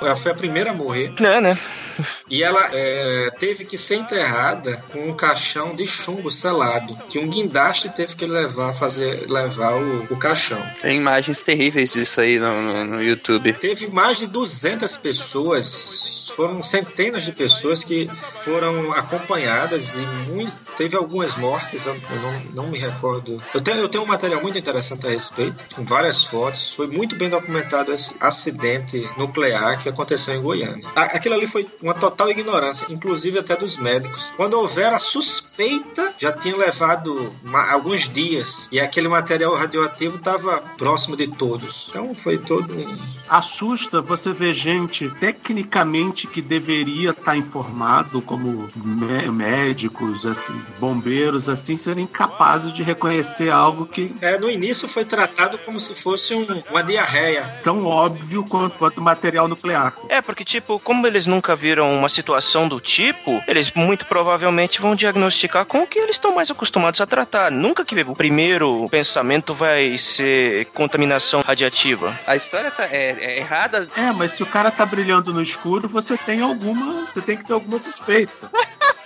[0.00, 1.12] Ela foi a primeira a morrer.
[1.18, 1.58] Não, né?
[2.30, 7.26] E ela é, teve que ser enterrada com um caixão de chumbo selado, que um
[7.26, 10.62] guindaste teve que levar, fazer, levar o, o caixão.
[10.82, 13.54] Tem imagens terríveis disso aí no, no, no YouTube.
[13.54, 18.08] Teve mais de 200 pessoas, foram centenas de pessoas que
[18.40, 23.42] foram acompanhadas e muito, teve algumas mortes, eu, não, não me recordo.
[23.52, 26.72] Eu tenho, eu tenho um material muito interessante a respeito, com várias fotos.
[26.72, 30.88] Foi muito bem documentado esse acidente nuclear que aconteceu em Goiânia.
[30.94, 34.30] Aquilo ali foi uma total ignorância, inclusive até dos médicos.
[34.36, 40.58] Quando houver a suspeita, já tinha levado ma- alguns dias e aquele material radioativo estava
[40.76, 41.86] próximo de todos.
[41.88, 49.26] Então foi todo um Assusta você ver gente tecnicamente que deveria estar informado, como mé-
[49.30, 55.58] médicos, assim, bombeiros, assim, serem capazes de reconhecer algo que É, no início foi tratado
[55.58, 57.44] como se fosse um- uma diarreia.
[57.62, 59.92] tão óbvio quanto, quanto material nuclear.
[60.08, 64.94] É, porque, tipo, como eles nunca viram uma situação do tipo, eles muito provavelmente vão
[64.96, 67.50] diagnosticar com o que eles estão mais acostumados a tratar.
[67.50, 72.18] Nunca que o primeiro pensamento vai ser contaminação radiativa.
[72.26, 73.88] A história tá, é, é errada.
[73.96, 77.06] É, mas se o cara tá brilhando no escuro, você tem alguma.
[77.06, 78.50] Você tem que ter alguma suspeita.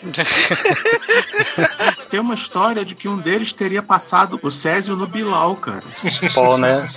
[2.10, 5.82] Tem uma história de que um deles teria passado o Césio no Bilal, cara.
[6.34, 6.88] Pô, né?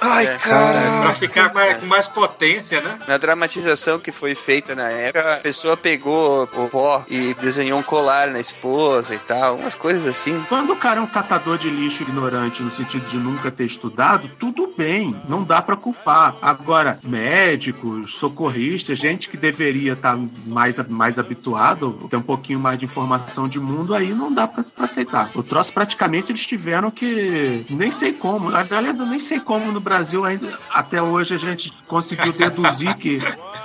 [0.00, 0.36] Ai, É.
[0.38, 1.00] cara.
[1.02, 2.98] Pra ficar mais- com mais potência, né?
[3.06, 7.82] Na dramatização que foi feita na época, a pessoa pegou o pó e desenhou um
[7.82, 10.42] colar na esposa e tal, umas coisas assim.
[10.48, 14.28] Quando o cara é um catador de lixo ignorante no sentido de nunca ter estudado,
[14.38, 16.34] tudo bem, não dá pra culpar.
[16.40, 22.84] Agora, médicos, socorristas, gente que deveria estar mais, mais habituado, ter um pouquinho mais de
[22.84, 25.30] informação de mundo, aí não dá pra pra aceitar.
[25.34, 27.64] O troço praticamente eles tiveram que.
[27.70, 28.54] Nem sei como.
[28.54, 30.58] Aliás, eu nem sei como no Brasil ainda.
[30.70, 33.18] Até hoje a gente conseguiu deduzir que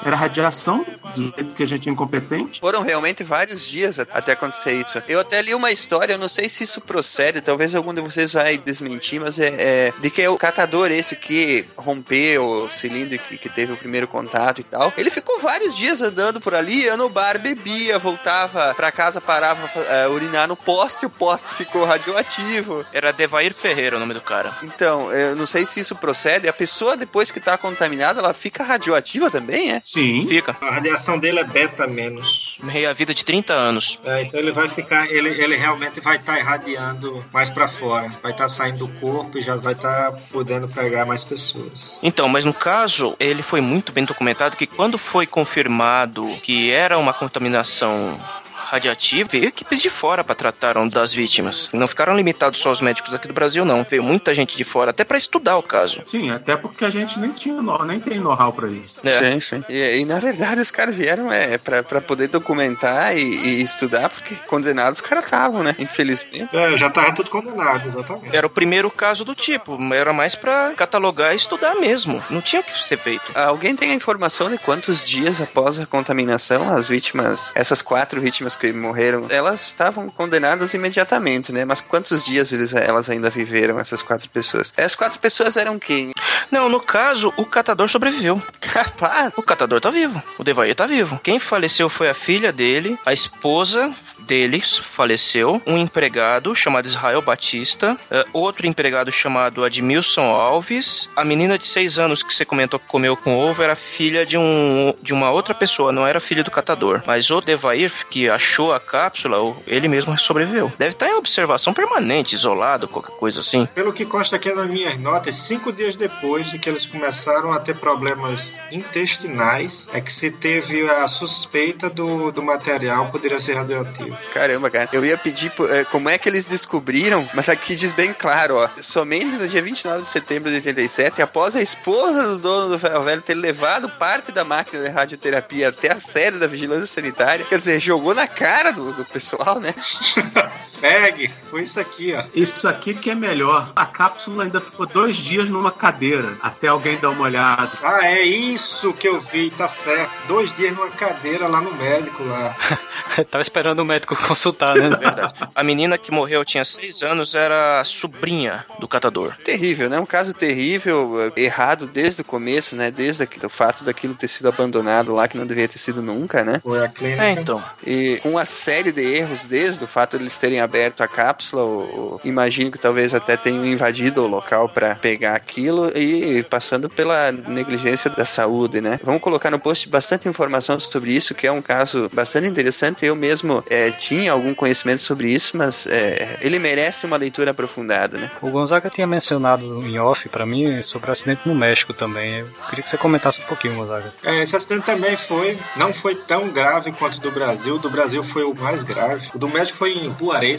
[0.06, 2.60] era radiação, do jeito que a gente é incompetente.
[2.60, 5.02] Foram realmente vários dias at- até acontecer isso.
[5.08, 8.34] Eu até li uma história, eu não sei se isso procede, talvez algum de vocês
[8.34, 13.38] vai desmentir, mas é, é de que o catador esse que rompeu o cilindro que,
[13.38, 16.98] que teve o primeiro contato e tal, ele ficou vários dias andando por ali, ia
[16.98, 21.86] no bar, bebia, voltava pra casa, parava pra eh, urinar no poste, o poste ficou
[21.86, 22.86] radioativo.
[22.94, 24.58] Era Devair Ferreira o nome do cara.
[24.64, 26.15] Então, eu não sei se isso procede.
[26.50, 29.82] A pessoa, depois que tá contaminada, ela fica radioativa também, é?
[29.84, 30.26] Sim.
[30.28, 30.56] Fica.
[30.62, 32.58] A radiação dele é beta menos.
[32.64, 34.00] Meia vida de 30 anos.
[34.04, 38.12] É, então ele vai ficar, ele, ele realmente vai estar irradiando mais pra fora.
[38.22, 42.00] Vai estar saindo do corpo e já vai estar podendo pegar mais pessoas.
[42.02, 46.98] Então, mas no caso, ele foi muito bem documentado que quando foi confirmado que era
[46.98, 48.20] uma contaminação
[48.66, 51.70] radiativo, veio equipes de fora para tratar das vítimas.
[51.72, 53.84] Não ficaram limitados só aos médicos aqui do Brasil, não.
[53.84, 56.02] Veio muita gente de fora, até para estudar o caso.
[56.04, 59.08] Sim, até porque a gente nem tinha nem tem know-how pra isso.
[59.08, 59.20] É.
[59.20, 59.64] Sim, sim.
[59.70, 64.10] E, e, na verdade os caras vieram é, pra, pra poder documentar e, e estudar,
[64.10, 65.76] porque condenados os caras estavam, né?
[65.80, 66.50] Infelizmente.
[66.56, 68.36] É, já tava tudo condenado, exatamente.
[68.36, 72.24] Era o primeiro caso do tipo, era mais pra catalogar e estudar mesmo.
[72.30, 73.32] Não tinha o que ser feito.
[73.36, 78.55] Alguém tem a informação de quantos dias após a contaminação as vítimas, essas quatro vítimas
[78.56, 81.66] que morreram, elas estavam condenadas imediatamente, né?
[81.66, 84.72] Mas quantos dias eles, elas ainda viveram, essas quatro pessoas?
[84.78, 86.12] As quatro pessoas eram quem?
[86.52, 88.42] Não, no caso, o catador sobreviveu.
[88.62, 89.34] Capaz?
[89.38, 90.22] O catador tá vivo.
[90.38, 91.20] O Devair tá vivo.
[91.24, 97.94] Quem faleceu foi a filha dele, a esposa deles faleceu, um empregado chamado Israel Batista,
[97.94, 102.88] uh, outro empregado chamado Admilson Alves, a menina de 6 anos que você comentou que
[102.88, 106.52] comeu com ovo era filha de, um, de uma outra pessoa, não era filha do
[106.52, 107.02] catador.
[107.06, 110.72] Mas o Devair, que achou a cápsula, ele mesmo sobreviveu.
[110.78, 113.66] Deve estar em observação permanente, isolado, qualquer coisa assim.
[113.68, 117.60] Pelo que consta aqui nas minhas notas, cinco dias depois de que eles começaram a
[117.60, 124.05] ter problemas intestinais, é que se teve a suspeita do, do material poderia ser radioativo.
[124.34, 124.90] Caramba, cara.
[124.92, 128.70] Eu ia pedir é, como é que eles descobriram, mas aqui diz bem claro, ó.
[128.82, 133.04] Somente no dia 29 de setembro de 87, após a esposa do dono do ferro
[133.04, 137.58] velho ter levado parte da máquina de radioterapia até a sede da vigilância sanitária, quer
[137.58, 139.74] dizer, jogou na cara do, do pessoal, né?
[140.86, 142.24] Pegue, foi isso aqui, ó.
[142.36, 143.72] Isso aqui que é melhor.
[143.76, 147.72] A cápsula ainda ficou dois dias numa cadeira, até alguém dar uma olhada.
[147.82, 150.12] Ah, é isso que eu vi, tá certo.
[150.28, 152.56] Dois dias numa cadeira lá no médico lá.
[153.32, 154.90] Tava esperando o médico consultar, né?
[154.96, 155.34] Verdade.
[155.56, 159.34] A menina que morreu tinha seis anos, era sobrinha do catador.
[159.44, 160.00] Terrível, né?
[160.00, 162.92] Um caso terrível, errado desde o começo, né?
[162.92, 166.60] Desde o fato daquilo ter sido abandonado lá, que não devia ter sido nunca, né?
[166.62, 167.24] Foi a clínica.
[167.24, 167.64] É, então.
[167.84, 171.64] E com uma série de erros desde o fato de eles terem aberto a cápsula,
[171.64, 176.90] ou, ou, imagino que talvez até tenham invadido o local para pegar aquilo e passando
[176.90, 179.00] pela negligência da saúde, né?
[179.04, 183.06] Vamos colocar no post bastante informação sobre isso, que é um caso bastante interessante.
[183.06, 188.18] Eu mesmo é, tinha algum conhecimento sobre isso, mas é, ele merece uma leitura aprofundada,
[188.18, 188.32] né?
[188.42, 192.40] O Gonzaga tinha mencionado em off para mim sobre o acidente no México também.
[192.40, 194.14] Eu queria que você comentasse um pouquinho, Gonzaga.
[194.24, 197.78] É, esse acidente também foi, não foi tão grave quanto o do Brasil.
[197.78, 199.30] Do Brasil foi o mais grave.
[199.34, 200.55] O do México foi em Juarez,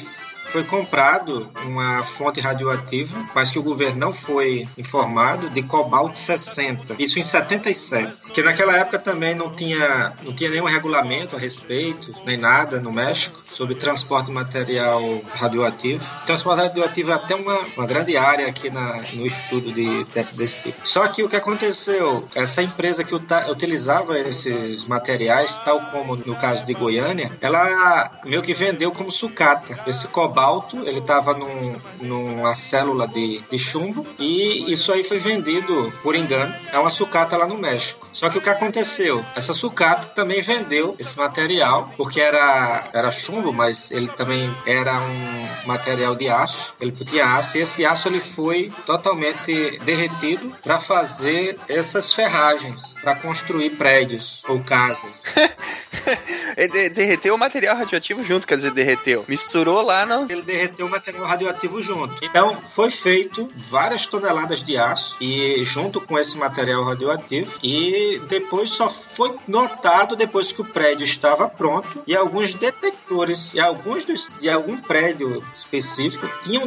[0.46, 6.94] foi comprado uma fonte radioativa, mas que o governo não foi informado, de cobalto 60.
[6.98, 8.32] Isso em 77.
[8.32, 12.92] Que naquela época também não tinha, não tinha nenhum regulamento a respeito, nem nada no
[12.92, 15.02] México, sobre transporte de material
[15.34, 16.02] radioativo.
[16.24, 20.60] Transporte radioativo é até uma, uma grande área aqui na, no estudo de, de, desse
[20.60, 20.88] tipo.
[20.88, 26.64] Só que o que aconteceu, essa empresa que utilizava esses materiais, tal como no caso
[26.64, 33.06] de Goiânia, ela meio que vendeu como sucata esse cobalto ele estava num, numa célula
[33.06, 37.58] de, de chumbo e isso aí foi vendido por engano a uma sucata lá no
[37.58, 38.08] México.
[38.12, 39.24] Só que o que aconteceu?
[39.34, 45.66] Essa sucata também vendeu esse material porque era, era chumbo, mas ele também era um
[45.66, 46.74] material de aço.
[46.80, 53.14] Ele tinha aço e esse aço ele foi totalmente derretido para fazer essas ferragens para
[53.14, 55.24] construir prédios ou casas.
[56.94, 59.24] derreteu o material radioativo junto, quer dizer, derreteu.
[59.28, 62.14] Misturou lá no, ele derreteu o material radioativo junto.
[62.22, 68.70] Então, foi feito várias toneladas de aço e junto com esse material radioativo e depois
[68.70, 74.48] só foi notado depois que o prédio estava pronto e alguns detectores e alguns de
[74.48, 76.66] algum prédio específico tinham um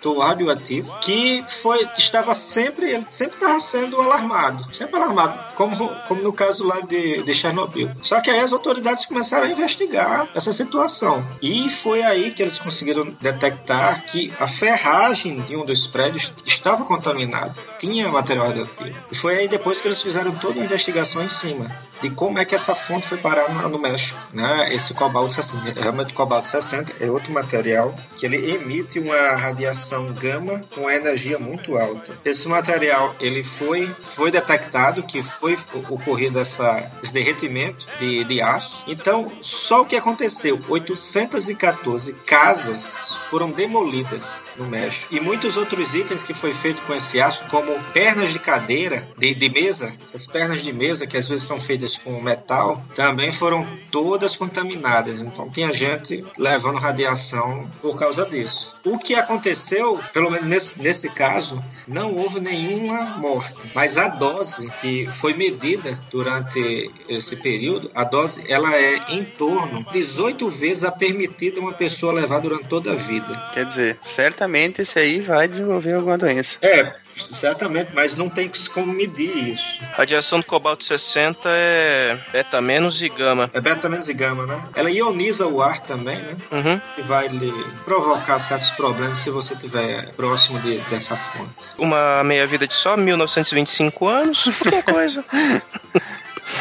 [0.00, 6.22] detetor radioativo que foi estava sempre ele sempre estava sendo alarmado, sempre alarmado, como como
[6.22, 7.90] no caso lá de, de Chernobyl.
[8.02, 12.58] Só que aí as autoridades começaram a investigar essa situação e foi aí que eles
[12.58, 18.96] conseguiram detectar que a ferragem de um dos prédios estava contaminada, tinha material radioativo.
[19.10, 22.44] E foi aí depois que eles fizeram toda a investigação em cima de como é
[22.44, 24.18] que essa fonte foi parar no, México.
[24.32, 24.74] Né?
[24.74, 30.60] Esse cobalto 60, realmente cobalto 60 é outro material que ele emite uma radiação gama
[30.74, 32.16] com energia muito alta.
[32.24, 35.56] Esse material ele foi, foi detectado que foi
[35.88, 38.84] ocorrido essa, esse derretimento de, de aço.
[38.86, 45.14] Então, só o que aconteceu, 814 casas foram demolidas no México.
[45.14, 49.34] E muitos outros itens que foi feito com esse aço, como pernas de cadeira, de,
[49.34, 53.66] de mesa, essas pernas de mesa que às vezes são feitas com metal, também foram
[53.90, 55.22] todas contaminadas.
[55.22, 58.74] Então tinha gente levando radiação por causa disso.
[58.84, 64.70] O que aconteceu, pelo menos nesse, nesse caso, não houve nenhuma morte, mas a dose
[64.80, 70.84] que foi medida durante esse período, a dose ela é em torno de 18 vezes
[70.84, 73.50] a permitida uma pessoa levar durante toda a vida.
[73.52, 76.58] Quer dizer, certamente esse aí vai desenvolver alguma doença.
[76.62, 79.80] É, certamente, mas não tem como medir isso.
[79.92, 83.50] Radiação do cobalto 60 é beta menos e gama.
[83.52, 84.62] É beta menos e gama, né?
[84.74, 86.36] Ela ioniza o ar também, né?
[86.50, 86.80] Uhum.
[86.94, 87.52] Que vai lhe
[87.84, 91.68] provocar certos problemas se você estiver próximo de, dessa fonte.
[91.78, 95.24] Uma meia-vida de só 1925 anos, qualquer coisa.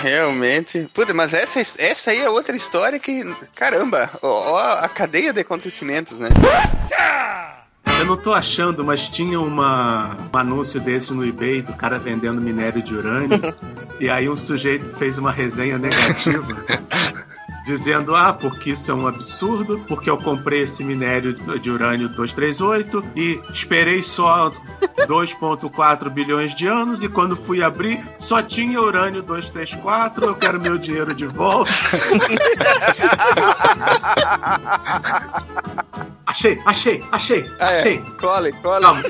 [0.02, 0.88] Realmente.
[0.94, 3.24] Puta, mas essa, essa aí é outra história que.
[3.56, 6.30] Caramba, ó, ó a cadeia de acontecimentos, né?
[8.00, 12.40] Eu não tô achando, mas tinha uma, um anúncio desse no eBay do cara vendendo
[12.40, 13.38] minério de urânio.
[14.00, 16.48] e aí um sujeito fez uma resenha negativa.
[17.70, 23.04] dizendo: ah, porque isso é um absurdo, porque eu comprei esse minério de urânio 238
[23.16, 24.50] e esperei só
[25.06, 30.26] 2,4 bilhões de anos e quando fui abrir só tinha urânio 234.
[30.26, 31.72] Eu quero meu dinheiro de volta.
[36.26, 37.80] achei, achei, achei, Ah, é.
[37.80, 37.98] achei.
[38.20, 38.82] Cole, cole.
[38.82, 39.04] Calma.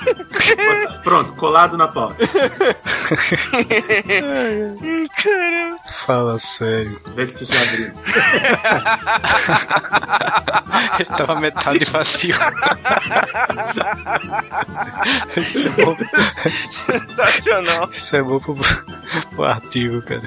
[1.03, 2.15] Pronto, colado na pauta.
[5.23, 5.77] Caramba.
[6.05, 6.99] Fala sério.
[7.15, 7.91] Vê se já abriu.
[10.99, 12.35] Ele tava metade vazio.
[15.37, 15.97] Isso é bom,
[16.85, 17.89] Sensacional.
[17.93, 18.55] isso é bom pro,
[19.35, 20.21] pro artigo, cara.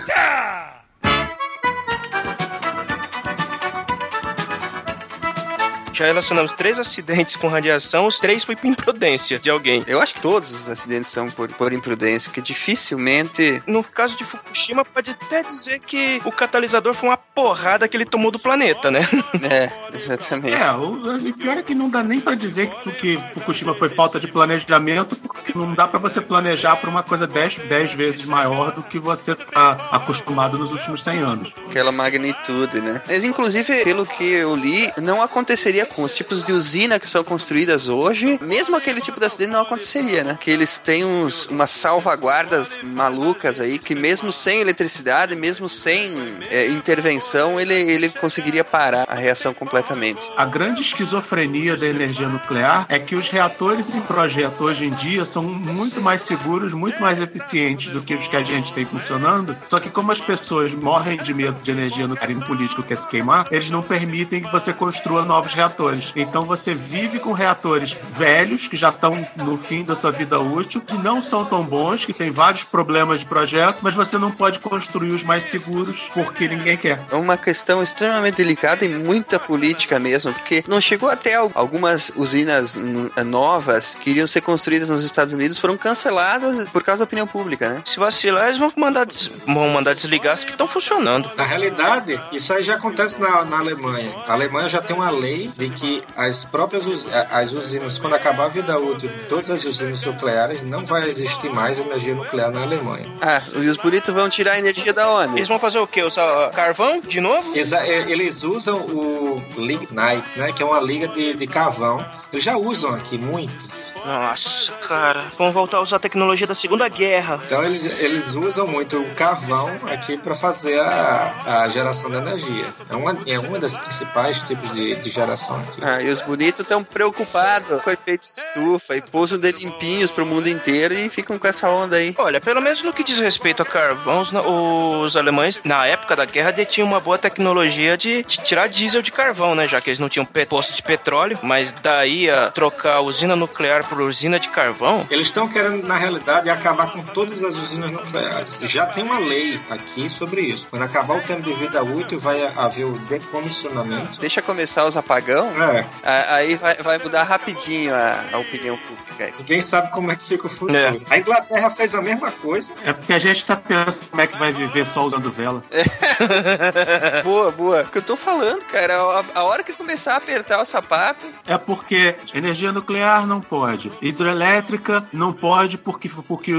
[5.92, 9.82] Já relacionamos três acidentes com radiação, os três foi por imprudência de alguém.
[9.86, 13.62] Eu acho que todos os acidentes são por, por imprudência, que dificilmente.
[13.66, 18.04] No caso de Fukushima, pode até dizer que o catalisador foi uma porrada que ele
[18.06, 19.00] tomou do planeta, né?
[19.52, 20.54] É, exatamente.
[20.54, 23.88] É, o, o pior é que não dá nem pra dizer que, que Fukushima foi
[23.88, 28.24] falta de planejamento, porque não dá pra você planejar pra uma coisa 10 dez vezes
[28.26, 31.52] maior do que você tá acostumado nos últimos 100 anos.
[31.68, 33.02] Aquela magnitude, né?
[33.06, 37.22] Mas, inclusive, pelo que eu li, não aconteceria com os tipos de usina que são
[37.24, 38.38] construídas hoje.
[38.40, 40.38] Mesmo aquele tipo de acidente não aconteceria, né?
[40.40, 46.12] Que eles têm uns, umas salvaguardas malucas aí, que mesmo sem eletricidade, mesmo sem
[46.50, 50.20] é, intervenção, ele, ele conseguiria parar a reação completamente.
[50.36, 55.24] A grande esquizofrenia da energia nuclear é que os reatores em projeto hoje em dia
[55.24, 59.56] são muito mais seguros, muito mais eficientes do que os que a gente tem funcionando.
[59.66, 63.08] Só que como as pessoas morrem de medo de energia nuclear e político quer se
[63.08, 65.71] queimar, eles não permitem que você construa novos reatores.
[66.16, 70.80] Então você vive com reatores velhos que já estão no fim da sua vida útil,
[70.80, 74.58] que não são tão bons, que tem vários problemas de projeto, mas você não pode
[74.58, 77.00] construir os mais seguros porque ninguém quer.
[77.10, 82.10] É uma questão extremamente delicada e muita política mesmo, porque não chegou até al- algumas
[82.16, 87.04] usinas n- novas que iriam ser construídas nos Estados Unidos foram canceladas por causa da
[87.04, 87.82] opinião pública, né?
[87.84, 91.30] Se vacilar, eles vão mandar, des- vão mandar desligar as que estão funcionando.
[91.36, 94.10] Na realidade, isso aí já acontece na, na Alemanha.
[94.26, 96.84] A Alemanha já tem uma lei de que as próprias
[97.30, 101.50] as usinas, quando acabar a vida útil de todas as usinas nucleares, não vai existir
[101.50, 103.06] mais energia nuclear na Alemanha.
[103.20, 105.36] Ah, e os bonitos vão tirar a energia da onde?
[105.38, 106.02] Eles vão fazer o quê?
[106.02, 107.56] Usar carvão de novo?
[107.56, 112.04] Exa- Eles usam o lignite, né, que é uma liga de, de carvão.
[112.32, 113.92] Eles já usam aqui muitos.
[114.04, 115.26] Nossa, cara.
[115.38, 117.38] Vão voltar a usar a tecnologia da Segunda Guerra.
[117.44, 122.64] Então eles, eles usam muito o carvão aqui para fazer a, a geração de energia.
[122.88, 125.51] É uma, é uma das principais tipos de, de geração.
[125.80, 130.26] Ah, e os bonitos estão preocupados com o efeito estufa e pousam de limpinhos pro
[130.26, 132.14] mundo inteiro e ficam com essa onda aí.
[132.18, 136.24] Olha, pelo menos no que diz respeito a carvão, os, os alemães, na época da
[136.24, 139.66] guerra, detinham uma boa tecnologia de, de tirar diesel de carvão, né?
[139.66, 143.84] Já que eles não tinham posto de petróleo, mas daí a trocar a usina nuclear
[143.88, 145.06] por usina de carvão.
[145.10, 148.58] Eles estão querendo, na realidade, acabar com todas as usinas nucleares.
[148.62, 150.66] Já tem uma lei aqui sobre isso.
[150.70, 154.20] Quando acabar o tempo de vida útil, vai haver o decomissionamento.
[154.20, 159.24] Deixa começar os apagão, É, a- aí vai, vai mudar rapidinho a, a opinião pública
[159.24, 159.32] aí.
[159.38, 160.76] ninguém sabe como é que fica o futuro.
[160.76, 160.96] É.
[161.10, 162.72] A Inglaterra fez a mesma coisa.
[162.84, 165.62] É porque a gente tá pensando como é que vai viver só usando vela.
[167.24, 167.82] boa, boa.
[167.82, 171.26] O que eu tô falando, cara, a, a hora que começar a apertar o sapato,
[171.46, 176.52] É porque energia nuclear não pode, hidrelétrica não pode porque, porque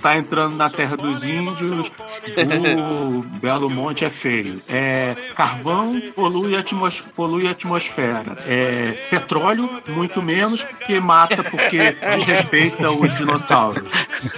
[0.00, 1.90] tá entrando na terra dos índios,
[2.78, 4.60] o Belo Monte é feio.
[4.68, 8.15] É, carvão polui a, atmos, polui a atmosfera.
[8.46, 13.88] É, petróleo, muito menos, porque mata, porque desrespeita os dinossauros.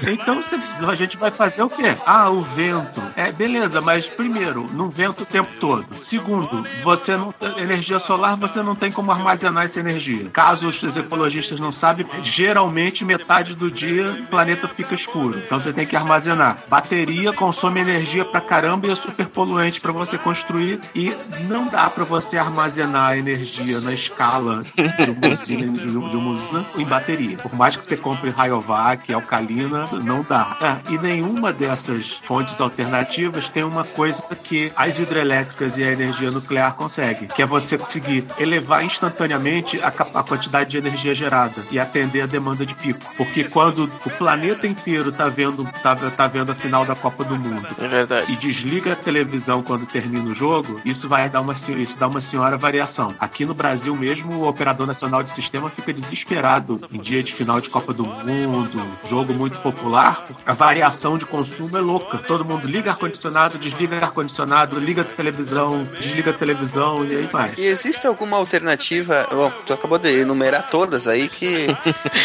[0.07, 0.43] Então
[0.89, 1.95] a gente vai fazer o quê?
[2.07, 3.03] Ah, o vento.
[3.17, 5.87] É, beleza, mas primeiro, não vento o tempo todo.
[6.01, 10.29] Segundo, você não energia solar, você não tem como armazenar essa energia.
[10.31, 15.39] Caso os ecologistas não sabem, geralmente metade do dia o planeta fica escuro.
[15.39, 16.59] Então você tem que armazenar.
[16.69, 21.17] Bateria consome energia pra caramba e é super poluente para você construir e
[21.49, 26.85] não dá para você armazenar energia na escala de uma usina, de uma usina em
[26.85, 27.37] bateria.
[27.37, 30.57] Por mais que você compre Rayovac, alcalina, não dá.
[30.61, 36.31] É, e nenhuma dessas fontes alternativas tem uma coisa que as hidrelétricas e a energia
[36.31, 41.79] nuclear conseguem, que é você conseguir elevar instantaneamente a, a quantidade de energia gerada e
[41.79, 43.01] atender a demanda de pico.
[43.17, 47.37] Porque quando o planeta inteiro tá vendo, tá, tá vendo a final da Copa do
[47.37, 51.99] Mundo é e desliga a televisão quando termina o jogo, isso vai dar uma, isso
[51.99, 53.15] dá uma senhora variação.
[53.19, 57.61] Aqui no Brasil mesmo, o operador nacional de sistema fica desesperado em dia de final
[57.61, 58.81] de Copa do Mundo,
[59.11, 60.25] jogo muito popular.
[60.47, 62.19] A variação de consumo é louca.
[62.19, 67.53] Todo mundo liga ar-condicionado, desliga ar-condicionado, liga a televisão, desliga a televisão e aí vai.
[67.59, 69.27] E existe alguma alternativa?
[69.31, 71.67] Bom, tu acabou de enumerar todas aí que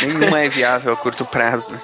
[0.06, 1.72] nenhuma é viável a curto prazo.
[1.72, 1.82] Né?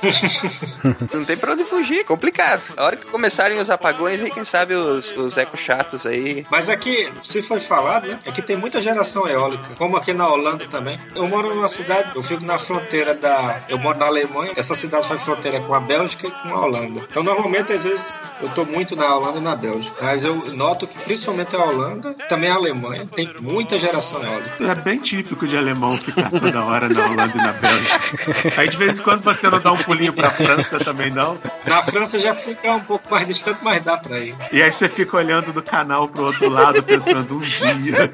[1.11, 2.61] Não tem pra onde fugir, complicado.
[2.77, 6.45] A hora que começarem os apagões, aí quem sabe os, os ecos chatos aí.
[6.51, 8.19] Mas aqui, se foi falado, né?
[8.25, 10.99] É que tem muita geração eólica, como aqui na Holanda também.
[11.15, 13.61] Eu moro numa cidade, eu fico na fronteira da.
[13.69, 17.01] Eu moro na Alemanha, essa cidade faz fronteira com a Bélgica e com a Holanda.
[17.09, 19.95] Então, normalmente, às vezes, eu tô muito na Holanda e na Bélgica.
[20.01, 24.71] Mas eu noto que, principalmente a Holanda, também a Alemanha, tem muita geração eólica.
[24.71, 28.53] É bem típico de alemão ficar toda hora na Holanda e na Bélgica.
[28.57, 31.37] Aí de vez em quando você não dá um pulinho pra França também, não?
[31.65, 34.35] Na França já fica um pouco mais distante, mas dá pra ir.
[34.51, 38.13] E aí você fica olhando do canal pro outro lado, pensando um dia.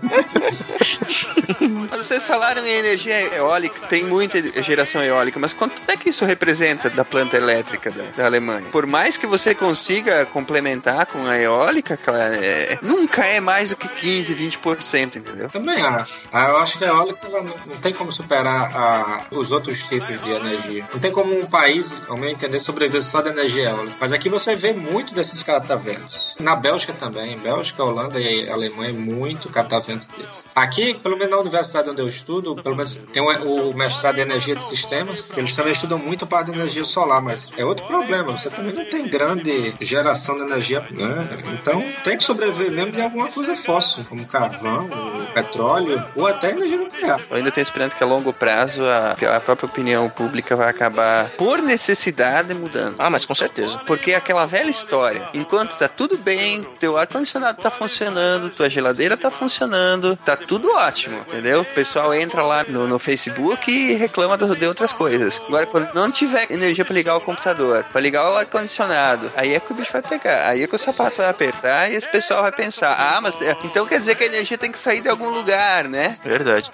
[1.89, 6.25] Mas vocês falaram em energia eólica, tem muita geração eólica, mas quanto é que isso
[6.25, 8.65] representa da planta elétrica da, da Alemanha?
[8.71, 13.75] Por mais que você consiga complementar com a eólica, cara, é, nunca é mais do
[13.75, 15.49] que 15, 20%, entendeu?
[15.49, 16.21] Também acho.
[16.31, 20.29] Ah, eu acho que a eólica não, tem como superar a, os outros tipos de
[20.29, 20.87] energia.
[20.93, 23.95] Não tem como um país, ao meu entender, sobreviver só da energia eólica.
[23.99, 26.35] Mas aqui você vê muito desses cataventos.
[26.39, 27.37] Na Bélgica também.
[27.37, 30.47] Bélgica, Holanda e Alemanha, muito catavento deles.
[30.55, 34.21] Aqui, pelo menos na universidade onde eu estudo, pelo menos tem o, o mestrado em
[34.21, 35.31] energia de sistemas.
[35.35, 38.31] Eles também estudam muito para a energia solar, mas é outro problema.
[38.31, 41.27] Você também não tem grande geração de energia, né?
[41.53, 44.89] Então tem que sobreviver mesmo de alguma coisa fóssil, como carvão,
[45.33, 47.19] petróleo ou até energia nuclear.
[47.29, 51.29] Eu ainda tenho esperança que a longo prazo a, a própria opinião pública vai acabar,
[51.31, 52.95] por necessidade, mudando.
[52.97, 53.77] Ah, mas com certeza.
[53.79, 59.17] Porque é aquela velha história, enquanto tá tudo bem, teu ar-condicionado tá funcionando, tua geladeira
[59.17, 61.61] tá funcionando, tá tudo ótimo, entendeu?
[61.61, 65.41] O pessoal entra lá no, no Facebook e reclama de outras coisas.
[65.47, 69.59] Agora, quando não tiver energia para ligar o computador, para ligar o ar-condicionado, aí é
[69.59, 72.41] que o bicho vai pegar, aí é que o sapato vai apertar e esse pessoal
[72.41, 75.29] vai pensar, ah, mas então quer dizer que a energia tem que sair de algum
[75.29, 76.17] lugar, né?
[76.23, 76.71] Verdade.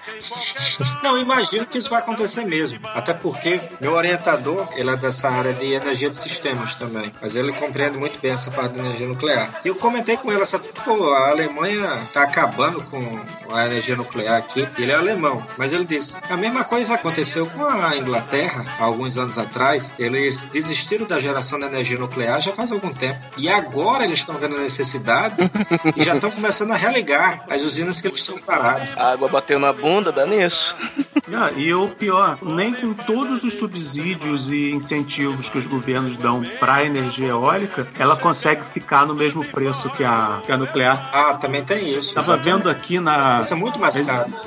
[1.02, 2.78] Não, imagino que isso vai acontecer mesmo.
[2.94, 7.12] Até porque meu orientador, ele é dessa área de energia de sistemas também.
[7.20, 9.60] Mas ele compreende muito bem essa parte da energia nuclear.
[9.64, 13.20] E eu comentei com ele essa, pô, a Alemanha tá acabando com
[13.52, 14.01] a energia nuclear
[14.36, 14.68] aqui.
[14.78, 15.42] Ele é alemão.
[15.56, 19.90] Mas ele disse, a mesma coisa aconteceu com a Inglaterra, há alguns anos atrás.
[19.98, 23.18] Eles desistiram da geração de energia nuclear já faz algum tempo.
[23.36, 25.36] E agora eles estão vendo a necessidade
[25.96, 28.90] e já estão começando a religar as usinas que eles estão parados.
[28.96, 30.74] A água bateu na bunda, dá nisso.
[31.34, 36.42] Ah, e o pior, nem com todos os subsídios e incentivos que os governos dão
[36.60, 41.10] para a energia eólica, ela consegue ficar no mesmo preço que a, que a nuclear.
[41.12, 42.08] Ah, também tem isso.
[42.08, 43.40] Estava vendo aqui na.
[43.40, 43.91] Isso é muito mais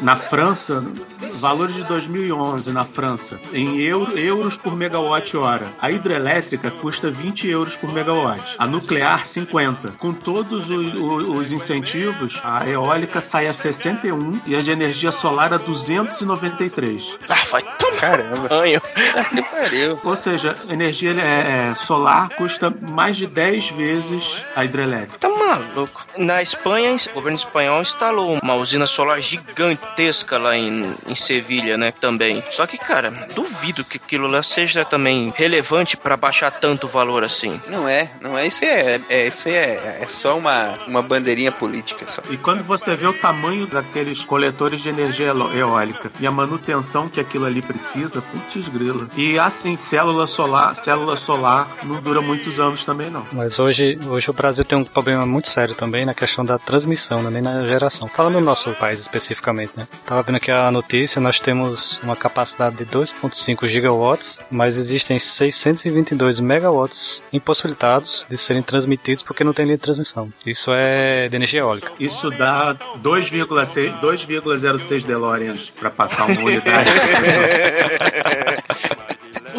[0.02, 0.84] Na França,
[1.36, 5.68] valores de 2011 na França, em euro, euros por megawatt-hora.
[5.82, 8.44] A hidrelétrica custa 20 euros por megawatt.
[8.58, 9.94] A nuclear, 50.
[9.98, 15.12] Com todos os, os, os incentivos, a eólica sai a 61 e a de energia
[15.12, 17.04] solar a 293.
[17.30, 18.00] Ah, vai tomar.
[18.00, 18.50] Caramba.
[19.52, 20.00] Pariu.
[20.04, 25.18] Ou seja, energia é, é, solar custa mais de 10 vezes a hidrelétrica.
[25.20, 26.06] Tá maluco.
[26.18, 31.92] Na Espanha, o governo espanhol instalou uma usina solar gigantesca lá em, em Sevilha, né?
[31.92, 32.44] Também.
[32.52, 37.60] Só que, cara, duvido que aquilo lá seja também relevante para baixar tanto valor assim.
[37.68, 38.48] Não é, não é.
[38.48, 42.22] Isso é, é, isso é, é só uma, uma bandeirinha política só.
[42.30, 47.20] E quando você vê o tamanho daqueles coletores de energia eólica e a manutenção que
[47.20, 49.08] aquilo ali precisa, putz grila.
[49.16, 53.24] E assim, célula solar, célula solar não dura muitos anos também não.
[53.32, 57.22] Mas hoje, hoje o Brasil tem um problema muito sério também na questão da transmissão,
[57.22, 57.30] né?
[57.30, 58.08] nem na geração.
[58.08, 59.88] Falando no nosso país especificamente, né?
[60.06, 66.40] Tava vendo aqui a notícia, nós temos uma capacidade de 2.5 gigawatts, mas existem 622
[66.40, 70.32] megawatts impossibilitados de serem transmitidos porque não tem linha de transmissão.
[70.46, 71.92] Isso é de energia eólica.
[72.00, 76.92] Isso dá 2,6 2,06 DeLoreans para passar uma unidade.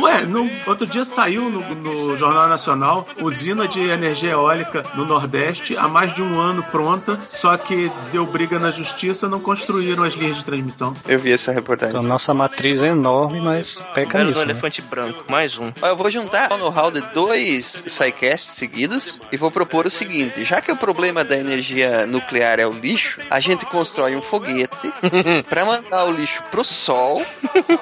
[0.07, 5.77] Ué, no, outro dia saiu no, no Jornal Nacional usina de energia eólica no Nordeste
[5.77, 10.15] há mais de um ano pronta, só que deu briga na justiça não construíram as
[10.15, 10.95] linhas de transmissão.
[11.09, 11.97] Eu vi essa reportagem.
[11.97, 14.39] Então nossa matriz é enorme, mas peca nisso.
[14.39, 14.53] um né?
[14.53, 15.73] elefante branco, mais um.
[15.83, 20.61] Eu vou juntar o know-how de dois SciCasts seguidos e vou propor o seguinte: já
[20.61, 24.93] que o problema da energia nuclear é o lixo, a gente constrói um foguete
[25.51, 27.27] pra mandar o lixo pro sol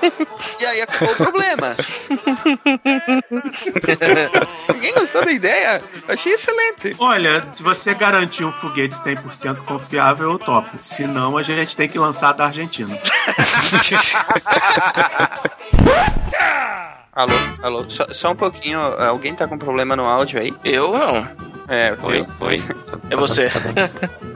[0.58, 1.76] e aí acabou o problema.
[4.72, 5.82] Ninguém gostou da ideia?
[6.08, 6.94] Achei excelente.
[6.98, 10.78] Olha, se você garantir um foguete 100% confiável, eu topo.
[10.80, 12.96] Senão, a gente tem que lançar da Argentina.
[17.14, 18.80] Alô, alô, só, só um pouquinho.
[18.80, 20.52] Alguém tá com problema no áudio aí?
[20.64, 21.28] Eu não.
[21.68, 22.62] É, Oi, oi.
[23.08, 23.48] É você.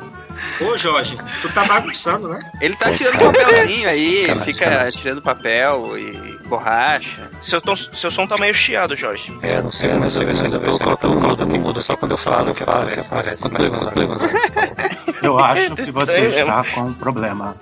[0.60, 2.40] Ô, Jorge, tu tá bagunçando, né?
[2.60, 7.30] Ele tá tirando papelzinho aí, fica tirando papel e borracha.
[7.42, 9.38] Seu, tom, seu som tá meio chiado, Jorge.
[9.42, 12.12] É, não sei, não sei, mas eu tô colocando o mudo, me muda só quando
[12.12, 13.44] eu falo que aparece, aparece,
[15.22, 17.54] Eu acho que você está com um problema.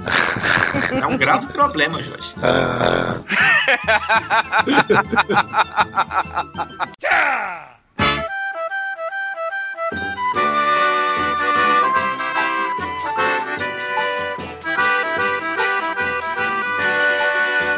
[0.90, 2.34] É um grave problema, Jorge.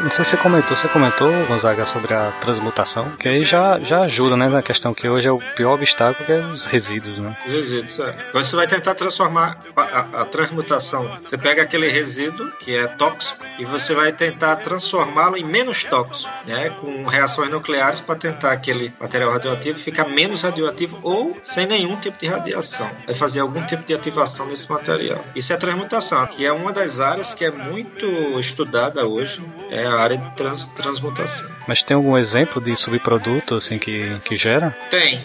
[0.01, 3.99] Não sei se você comentou, você comentou, Gonzaga, sobre a transmutação, que aí já, já
[3.99, 7.35] ajuda, né, na questão que hoje é o pior obstáculo, que é os resíduos, né?
[7.45, 8.15] Resíduos, é.
[8.33, 11.05] Você vai tentar transformar a, a- transmutação.
[11.27, 16.31] Você pega aquele resíduo que é tóxico e você vai tentar transformá-lo em menos tóxico,
[16.47, 16.69] né?
[16.81, 22.17] Com reações nucleares para tentar aquele material radioativo ficar menos radioativo ou sem nenhum tipo
[22.17, 22.89] de radiação.
[23.05, 25.23] Vai fazer algum tipo de ativação nesse material.
[25.35, 28.05] Isso é transmutação, que é uma das áreas que é muito
[28.39, 31.49] estudada hoje, é a área de trans- transmutação.
[31.67, 34.75] Mas tem algum exemplo de subproduto, assim, que, que gera?
[34.89, 35.19] Tem.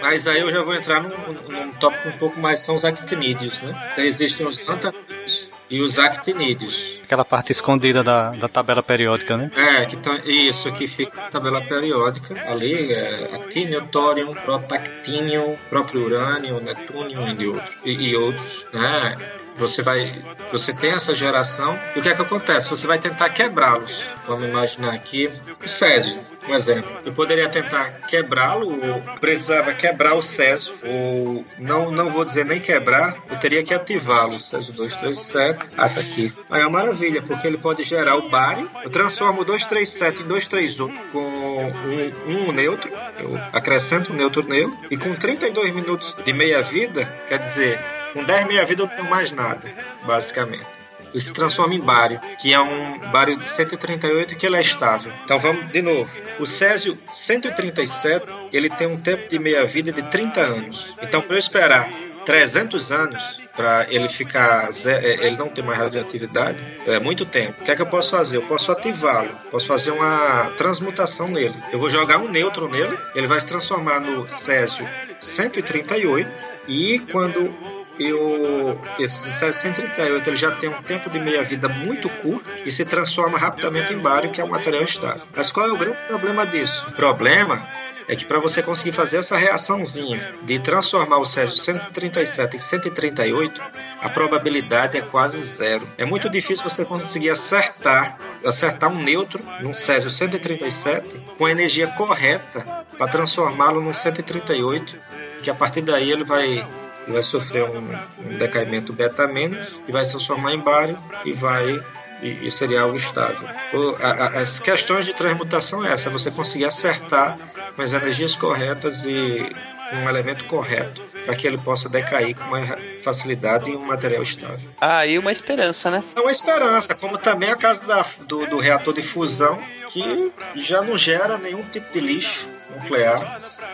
[0.00, 1.08] Mas aí eu já vou entrar num,
[1.48, 3.74] num tópico um pouco mais, são os actinídeos, né?
[3.92, 7.00] Então existem os antanídeos e os actinídeos.
[7.02, 9.50] Aquela parte escondida da, da tabela periódica, né?
[9.56, 12.34] É, que tá, isso aqui fica a tabela periódica.
[12.48, 19.16] Ali é actínio, tório, protactínio, próprio urânio, netúnio e, de outros, e, e outros, né?
[19.58, 22.70] Você vai, você tem essa geração e o que é que acontece?
[22.70, 24.02] Você vai tentar quebrá-los.
[24.26, 25.30] Vamos imaginar aqui
[25.62, 26.90] o Césio, um exemplo.
[27.04, 32.60] Eu poderia tentar quebrá-lo ou precisava quebrar o Césio ou não, não vou dizer nem
[32.60, 34.38] quebrar, eu teria que ativá-lo.
[34.38, 36.32] Césio 237, ah, tá aqui.
[36.50, 38.70] Aí é uma maravilha, porque ele pode gerar o bário.
[38.82, 44.72] Eu transformo o 237 em 231 com um, um neutro, eu acrescento um neutro nele
[44.90, 47.80] e com 32 minutos de meia vida, quer dizer,
[48.12, 49.66] com 10 meia vida eu não tenho mais nada,
[50.04, 50.66] basicamente.
[51.10, 55.12] Ele se transforma em bário, que é um bário de 138 que ele é estável.
[55.24, 56.10] Então vamos de novo.
[56.38, 60.94] O Césio 137, ele tem um tempo de meia-vida de 30 anos.
[61.02, 61.88] Então para eu esperar
[62.26, 67.60] 300 anos para ele ficar é, ele não ter mais radioatividade, é muito tempo.
[67.60, 68.36] O que é que eu posso fazer?
[68.36, 71.54] Eu posso ativá-lo, posso fazer uma transmutação nele.
[71.72, 74.88] Eu vou jogar um nêutron nele, ele vai se transformar no Césio
[75.18, 76.30] 138
[76.68, 82.70] e quando eu esse 138 ele já tem um tempo de meia-vida muito curto e
[82.70, 85.22] se transforma rapidamente em bário, que é um material estável.
[85.34, 86.86] Mas qual é o grande problema disso?
[86.88, 87.66] O problema
[88.08, 93.60] é que para você conseguir fazer essa reaçãozinha de transformar o Césio 137 em 138,
[94.00, 95.86] a probabilidade é quase zero.
[95.98, 101.86] É muito difícil você conseguir acertar, acertar um neutro num Césio 137 com a energia
[101.88, 102.64] correta
[102.96, 104.96] para transformá-lo num 138,
[105.42, 106.66] que a partir daí ele vai
[107.08, 107.78] ele vai sofrer um,
[108.18, 111.82] um decaimento beta menos e vai se transformar em bário e vai
[112.22, 113.48] e, e seria algo estável.
[113.72, 117.38] O- a- a- as questões de transmutação é essa, é você conseguir acertar
[117.74, 119.50] com as energias corretas e
[119.92, 122.68] um elemento correto para que ele possa decair com mais
[123.02, 124.68] facilidade em um material estável.
[124.80, 126.02] Ah, aí uma esperança, né?
[126.16, 129.58] É uma esperança, como também a casa da, do, do reator de fusão,
[129.90, 133.16] que já não gera nenhum tipo de lixo nuclear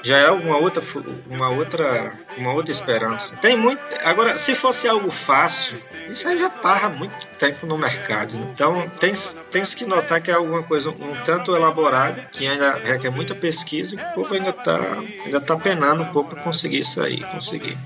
[0.03, 0.83] já é uma outra
[1.29, 3.37] uma outra uma outra esperança.
[3.37, 5.79] Tem muito agora se fosse algo fácil
[6.09, 8.37] isso aí já há muito tempo no mercado.
[8.37, 9.13] Então tem
[9.51, 13.95] tem que notar que é alguma coisa um tanto elaborada que ainda requer muita pesquisa
[13.95, 17.77] e o povo ainda tá ainda tá penando um pouco para conseguir isso aí conseguir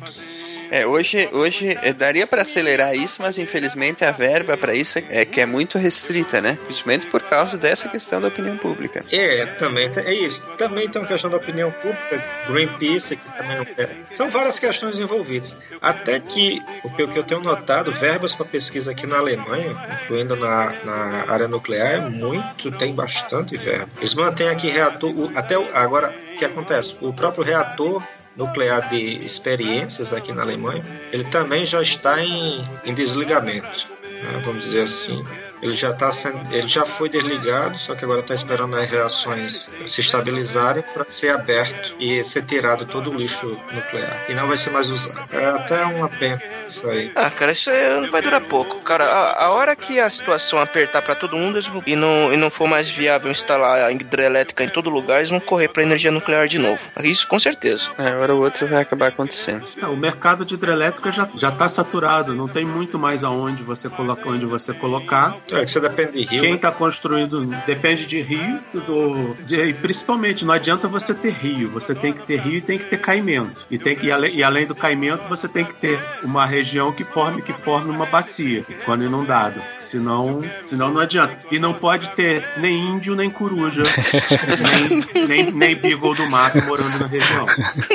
[0.70, 5.24] é, hoje, hoje é, daria para acelerar isso, mas infelizmente a verba para isso é
[5.24, 6.58] que é muito restrita, né?
[6.64, 9.04] Principalmente por causa dessa questão da opinião pública.
[9.10, 10.42] É, também é isso.
[10.56, 13.66] Também tem uma questão da opinião pública, Greenpeace que também não.
[14.10, 15.56] São várias questões envolvidas.
[15.80, 20.72] Até que o que eu tenho notado, verbas para pesquisa aqui na Alemanha, incluindo na,
[20.84, 23.88] na área nuclear, é muito, tem bastante verba.
[23.98, 26.96] Eles mantêm aqui reator, até agora o que acontece?
[27.00, 28.02] O próprio reator
[28.38, 30.82] nuclear de experiências aqui na Alemanha,
[31.12, 35.22] ele também já está em, em desligamento, né, vamos dizer assim.
[35.62, 39.70] Ele já tá sendo, ele já foi desligado, só que agora está esperando as reações
[39.86, 44.56] se estabilizarem para ser aberto e ser tirado todo o lixo nuclear e não vai
[44.56, 45.28] ser mais usado.
[45.32, 47.10] É até uma pena isso aí.
[47.14, 49.04] Ah, cara, isso aí não vai durar pouco, cara.
[49.04, 52.68] A, a hora que a situação apertar para todo mundo e não e não for
[52.68, 56.58] mais viável instalar a hidrelétrica em todo lugar, eles vão correr para energia nuclear de
[56.58, 56.80] novo.
[57.02, 57.90] Isso com certeza.
[57.98, 59.66] É, hora ou outra vai acabar acontecendo.
[59.80, 63.88] É, o mercado de hidrelétrica já já está saturado, não tem muito mais aonde você
[63.88, 65.36] colocar onde você colocar.
[65.52, 66.40] É, que você depende de rio.
[66.42, 71.94] Quem está construindo depende de rio, do, de, principalmente não adianta você ter rio, você
[71.94, 73.66] tem que ter rio e tem que ter caimento.
[73.70, 76.92] E, tem que, e, além, e além do caimento, você tem que ter uma região
[76.92, 79.60] que forme, que forme uma bacia, quando inundado.
[79.80, 81.38] Senão, senão não adianta.
[81.50, 83.82] E não pode ter nem índio, nem coruja,
[85.14, 87.46] nem, nem, nem beagle do mato morando na região.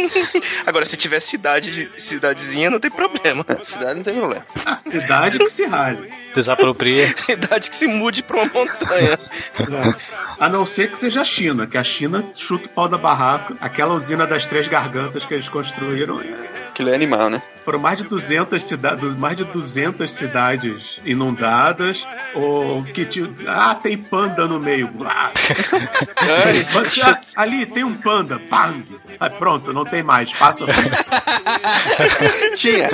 [0.66, 3.46] Agora, se tiver cidade, cidadezinha, não tem problema.
[3.64, 4.46] Cidade não tem problema.
[4.66, 6.10] A cidade que se rale.
[6.34, 7.14] Desapropria.
[7.44, 9.20] Cidade que se mude pra uma montanha.
[9.60, 10.24] É.
[10.40, 13.56] A não ser que seja a China, que a China chuta o pau da barraca.
[13.62, 16.22] Aquela usina das três gargantas que eles construíram.
[16.70, 17.42] Aquilo é animal, né?
[17.64, 23.08] Foram mais de 200 cidades, mais de 200 cidades inundadas, ou que
[23.48, 24.90] ah, tem panda no meio.
[26.26, 28.86] Ah, ali tem um panda, bang.
[29.20, 30.34] Ah, pronto, não tem mais.
[30.34, 30.66] Passa.
[32.56, 32.90] Tinha.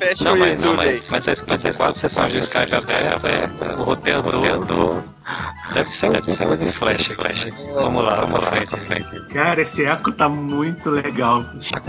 [0.00, 0.92] Fecha Não, o mas, YouTube não, aí.
[0.92, 3.44] mas, mas as, mas as quatro sessões de Skype, as galera, é,
[3.76, 5.04] o roteiro do,
[5.74, 7.66] deve ser deve ser de flash, flash.
[7.74, 9.20] Vamos lá, vamos lá, frente.
[9.32, 11.44] Cara, esse eco tá muito legal.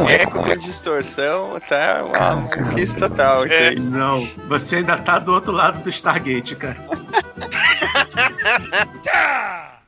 [0.10, 3.80] Eco com distorção, tá uma conquista total isso aí.
[3.80, 6.78] Não, você ainda tá do outro lado do Stargate, cara.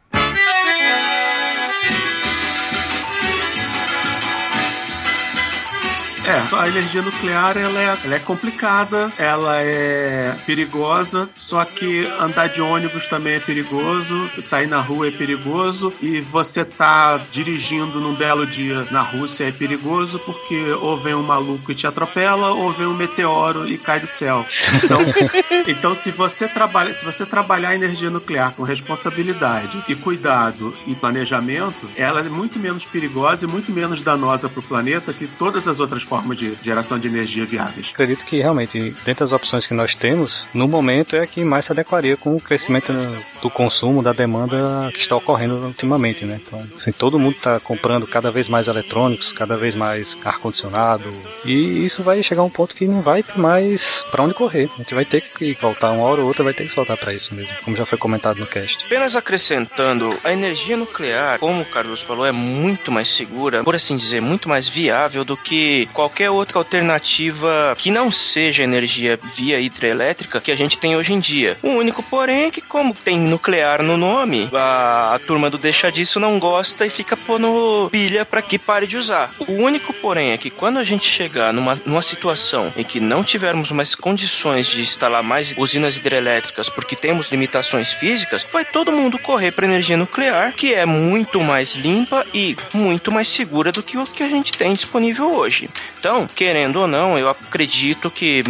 [6.26, 12.48] É, a energia nuclear ela é, ela é complicada, ela é perigosa, só que andar
[12.48, 18.14] de ônibus também é perigoso, sair na rua é perigoso e você tá dirigindo num
[18.16, 22.72] belo dia na Rússia é perigoso porque ou vem um maluco e te atropela ou
[22.72, 24.46] vem um meteoro e cai do céu.
[24.82, 25.00] Então,
[25.68, 30.96] então se você trabalha, se você trabalhar a energia nuclear com responsabilidade e cuidado e
[30.96, 35.68] planejamento, ela é muito menos perigosa e muito menos danosa para o planeta que todas
[35.68, 37.90] as outras formas de geração de energia viáveis.
[37.92, 41.66] Acredito que realmente, dentre as opções que nós temos, no momento é a que mais
[41.66, 42.94] se adequaria com o crescimento
[43.42, 46.40] do consumo, da demanda que está ocorrendo ultimamente, né?
[46.46, 51.12] Então, assim, todo mundo está comprando cada vez mais eletrônicos, cada vez mais ar-condicionado,
[51.44, 54.70] e isso vai chegar a um ponto que não vai ter mais para onde correr.
[54.76, 56.96] A gente vai ter que voltar uma hora ou outra, vai ter que se voltar
[56.96, 58.86] para isso mesmo, como já foi comentado no cast.
[58.86, 63.98] Apenas acrescentando, a energia nuclear, como o Carlos falou, é muito mais segura, por assim
[63.98, 70.42] dizer, muito mais viável do que qualquer outra alternativa que não seja energia via hidrelétrica
[70.42, 71.58] que a gente tem hoje em dia.
[71.62, 75.92] O único, porém, é que como tem nuclear no nome, a, a turma do deixa
[75.92, 79.30] disso não gosta e fica pondo pilha para que pare de usar.
[79.48, 83.24] O único, porém, é que quando a gente chegar numa, numa situação em que não
[83.24, 89.20] tivermos mais condições de instalar mais usinas hidrelétricas porque temos limitações físicas, vai todo mundo
[89.20, 93.98] correr para energia nuclear, que é muito mais limpa e muito mais segura do que
[93.98, 95.70] o que a gente tem disponível hoje.
[96.04, 98.44] Então, querendo ou não, eu acredito que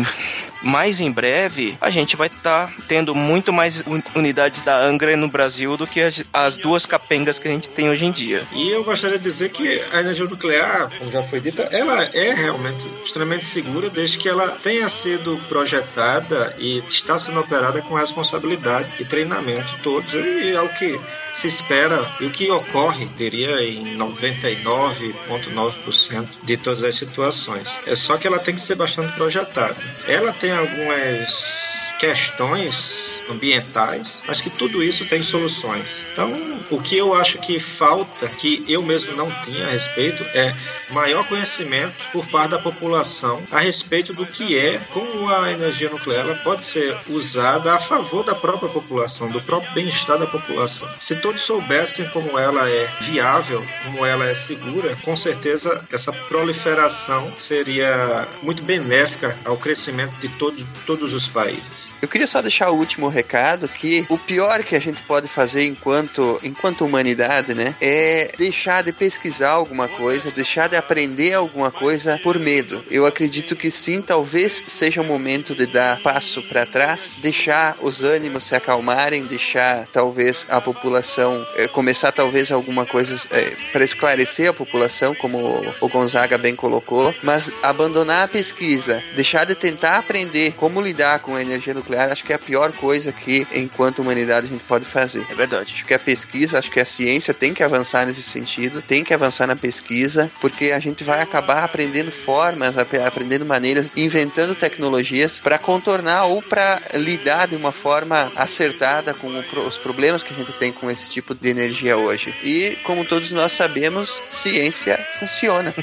[0.64, 3.84] mais em breve a gente vai estar tá tendo muito mais
[4.16, 7.90] unidades da Angra no Brasil do que as, as, duas capengas que a gente tem
[7.90, 8.44] hoje em dia.
[8.54, 12.34] E eu gostaria de dizer que a energia nuclear, como já foi dita, ela é
[12.34, 18.88] realmente extremamente segura desde que ela tenha sido projetada e está sendo operada com responsabilidade
[19.00, 21.00] e treinamento todos e é o que
[21.34, 27.76] se espera e o que ocorre, diria, em 99,9% de todas as situações.
[27.88, 29.76] É só que ela tem que ser bastante projetada.
[30.08, 31.74] Ela tem algumas
[32.04, 36.06] questões ambientais, mas que tudo isso tem soluções.
[36.12, 36.34] Então,
[36.70, 40.54] o que eu acho que falta, que eu mesmo não tinha a respeito, é
[40.90, 46.26] maior conhecimento por parte da população a respeito do que é, como a energia nuclear
[46.44, 50.90] pode ser usada a favor da própria população, do próprio bem-estar da população.
[51.00, 57.32] Se todos soubessem como ela é viável, como ela é segura, com certeza essa proliferação
[57.38, 61.94] seria muito benéfica ao crescimento de todo, todos os países.
[62.02, 65.66] Eu queria só deixar o último recado que o pior que a gente pode fazer
[65.66, 72.20] enquanto, enquanto humanidade, né, é deixar de pesquisar alguma coisa, deixar de aprender alguma coisa
[72.22, 72.84] por medo.
[72.90, 78.04] Eu acredito que sim, talvez seja o momento de dar passo para trás, deixar os
[78.04, 84.50] ânimos se acalmarem, deixar talvez a população é, começar talvez alguma coisa é, para esclarecer
[84.50, 85.38] a população, como
[85.80, 91.36] o Gonzaga bem colocou, mas abandonar a pesquisa, deixar de tentar aprender como lidar com
[91.36, 94.86] a energia nuclear, acho que é a pior coisa que enquanto humanidade a gente pode
[94.86, 95.26] fazer.
[95.30, 95.74] É verdade.
[95.76, 99.14] Acho que a pesquisa, acho que a ciência tem que avançar nesse sentido, tem que
[99.14, 105.58] avançar na pesquisa, porque a gente vai acabar aprendendo formas, aprendendo maneiras, inventando tecnologias para
[105.58, 110.72] contornar ou para lidar de uma forma acertada com os problemas que a gente tem
[110.72, 112.34] com esse tipo de energia hoje.
[112.44, 115.74] E como todos nós sabemos, ciência funciona.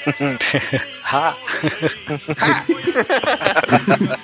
[1.05, 1.37] ha.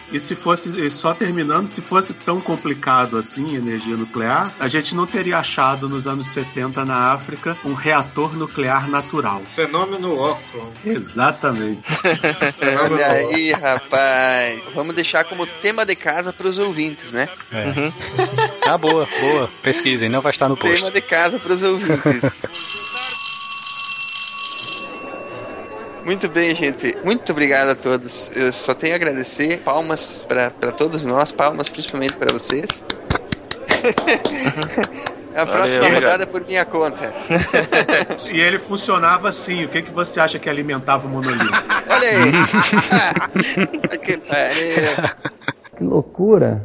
[0.17, 5.07] e se fosse só terminando, se fosse tão complicado assim energia nuclear, a gente não
[5.07, 9.43] teria achado nos anos 70 na África um reator nuclear natural.
[9.47, 10.69] Fenômeno óculos.
[10.85, 11.83] Exatamente.
[12.91, 14.63] Olha aí, rapaz.
[14.75, 17.29] Vamos deixar como tema de casa para os ouvintes, né?
[17.53, 17.67] É.
[17.67, 17.93] Uhum.
[18.67, 19.51] Ah, boa, boa.
[19.63, 20.77] Pesquisem, não vai estar no post.
[20.77, 22.33] Tema de casa para os ouvintes.
[26.07, 26.97] Muito bem, gente.
[27.03, 28.31] Muito obrigado a todos.
[28.37, 29.59] Eu só tenho a agradecer.
[29.59, 32.85] Palmas para todos nós, palmas principalmente para vocês.
[35.35, 37.13] A próxima Valeu, rodada é por minha conta.
[38.33, 39.67] e ele funcionava assim.
[39.67, 41.63] O que, que você acha que alimentava o monolito?
[41.91, 42.33] Olha aí!
[43.99, 44.17] que,
[45.77, 46.65] que loucura!